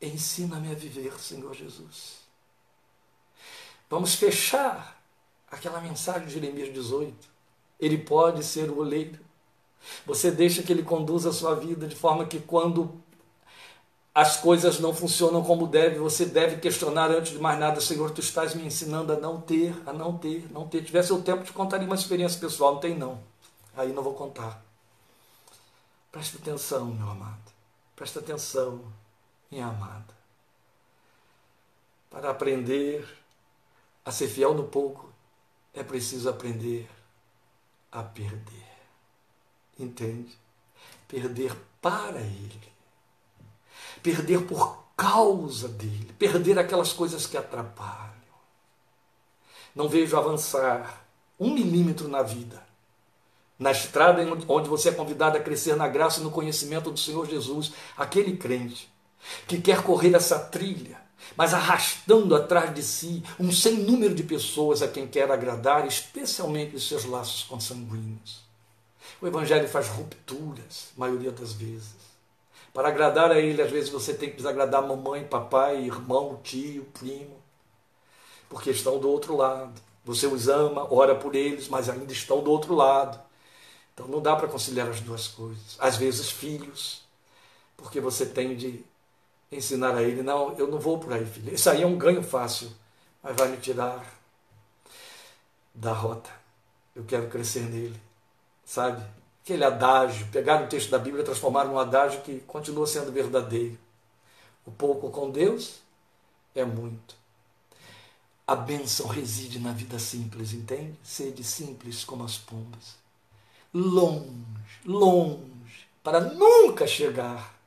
[0.00, 2.18] Ensina-me a viver, Senhor Jesus.
[3.90, 5.00] Vamos fechar
[5.50, 7.16] aquela mensagem de Jeremias 18.
[7.80, 9.18] Ele pode ser o oleiro.
[10.06, 13.00] Você deixa que ele conduza a sua vida de forma que quando
[14.14, 18.20] as coisas não funcionam como deve, você deve questionar antes de mais nada, Senhor, tu
[18.20, 20.82] estás me ensinando a não ter, a não ter, não ter.
[20.82, 23.20] Tivesse o tempo de contar uma experiência pessoal, não tem não.
[23.76, 24.60] Aí não vou contar.
[26.10, 27.52] Preste atenção, meu amado.
[27.94, 28.80] Preste atenção,
[29.50, 30.18] minha amada.
[32.10, 33.06] Para aprender
[34.04, 35.12] a ser fiel no pouco,
[35.72, 36.90] é preciso aprender
[37.92, 38.67] a perder.
[39.78, 40.36] Entende?
[41.06, 42.72] Perder para Ele.
[44.02, 46.12] Perder por causa dele.
[46.18, 48.08] Perder aquelas coisas que atrapalham.
[49.74, 51.06] Não vejo avançar
[51.38, 52.66] um milímetro na vida.
[53.58, 57.28] Na estrada onde você é convidado a crescer na graça e no conhecimento do Senhor
[57.28, 58.88] Jesus, aquele crente
[59.46, 61.00] que quer correr essa trilha,
[61.36, 66.76] mas arrastando atrás de si um sem número de pessoas a quem quer agradar, especialmente
[66.76, 68.47] os seus laços consanguíneos.
[69.20, 71.96] O Evangelho faz rupturas, maioria das vezes.
[72.72, 77.36] Para agradar a ele, às vezes você tem que desagradar mamãe, papai, irmão, tio, primo,
[78.48, 79.80] porque estão do outro lado.
[80.04, 83.20] Você os ama, ora por eles, mas ainda estão do outro lado.
[83.92, 85.76] Então não dá para conciliar as duas coisas.
[85.80, 87.02] Às vezes, filhos,
[87.76, 88.84] porque você tem de
[89.50, 91.52] ensinar a ele: não, eu não vou por aí, filho.
[91.52, 92.70] Isso aí é um ganho fácil,
[93.22, 94.04] mas vai me tirar
[95.74, 96.30] da rota.
[96.94, 98.00] Eu quero crescer nele,
[98.68, 99.02] sabe?
[99.42, 103.78] Aquele adágio, pegar o texto da Bíblia e transformar num adágio que continua sendo verdadeiro.
[104.66, 105.80] O pouco com Deus
[106.54, 107.16] é muito.
[108.46, 110.98] A bênção reside na vida simples, entende?
[111.02, 112.96] Sede simples como as pombas.
[113.72, 114.28] Longe,
[114.84, 117.58] longe, para nunca chegar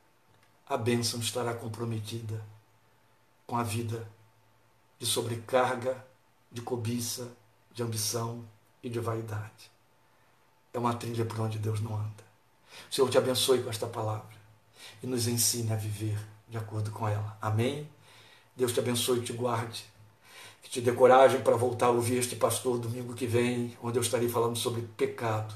[0.68, 2.40] a bênção estará comprometida
[3.44, 4.08] com a vida
[5.00, 6.04] de sobrecarga,
[6.50, 7.28] de cobiça,
[7.72, 8.44] de ambição
[8.82, 9.71] e de vaidade.
[10.72, 12.22] É uma trilha por onde Deus não anda.
[12.90, 14.36] O Senhor te abençoe com esta palavra
[15.02, 16.18] e nos ensine a viver
[16.48, 17.36] de acordo com ela.
[17.40, 17.88] Amém?
[18.56, 19.84] Deus te abençoe e te guarde.
[20.62, 24.02] Que te dê coragem para voltar a ouvir este pastor domingo que vem, onde eu
[24.02, 25.54] estarei falando sobre pecado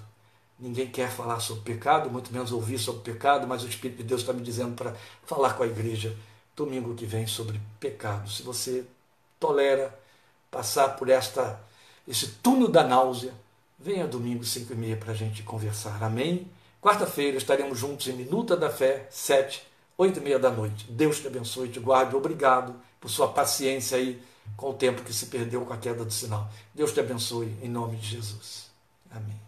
[0.59, 4.23] Ninguém quer falar sobre pecado, muito menos ouvir sobre pecado, mas o Espírito de Deus
[4.23, 4.95] está me dizendo para
[5.25, 6.17] falar com a igreja
[6.57, 8.31] domingo que vem sobre pecado.
[8.31, 8.87] Se você
[9.39, 9.97] tolera
[10.51, 11.61] passar por esta
[12.09, 13.35] esse túnel da náusea,
[13.79, 16.03] venha domingo 5 e meia para a gente conversar.
[16.03, 16.51] Amém?
[16.81, 19.67] Quarta-feira estaremos juntos em Minuta da Fé, 7,
[19.99, 20.87] 8 e meia da noite.
[20.91, 22.15] Deus te abençoe te guarde.
[22.15, 24.23] Obrigado por sua paciência aí
[24.57, 26.49] com o tempo que se perdeu com a queda do sinal.
[26.75, 28.71] Deus te abençoe em nome de Jesus.
[29.11, 29.46] Amém.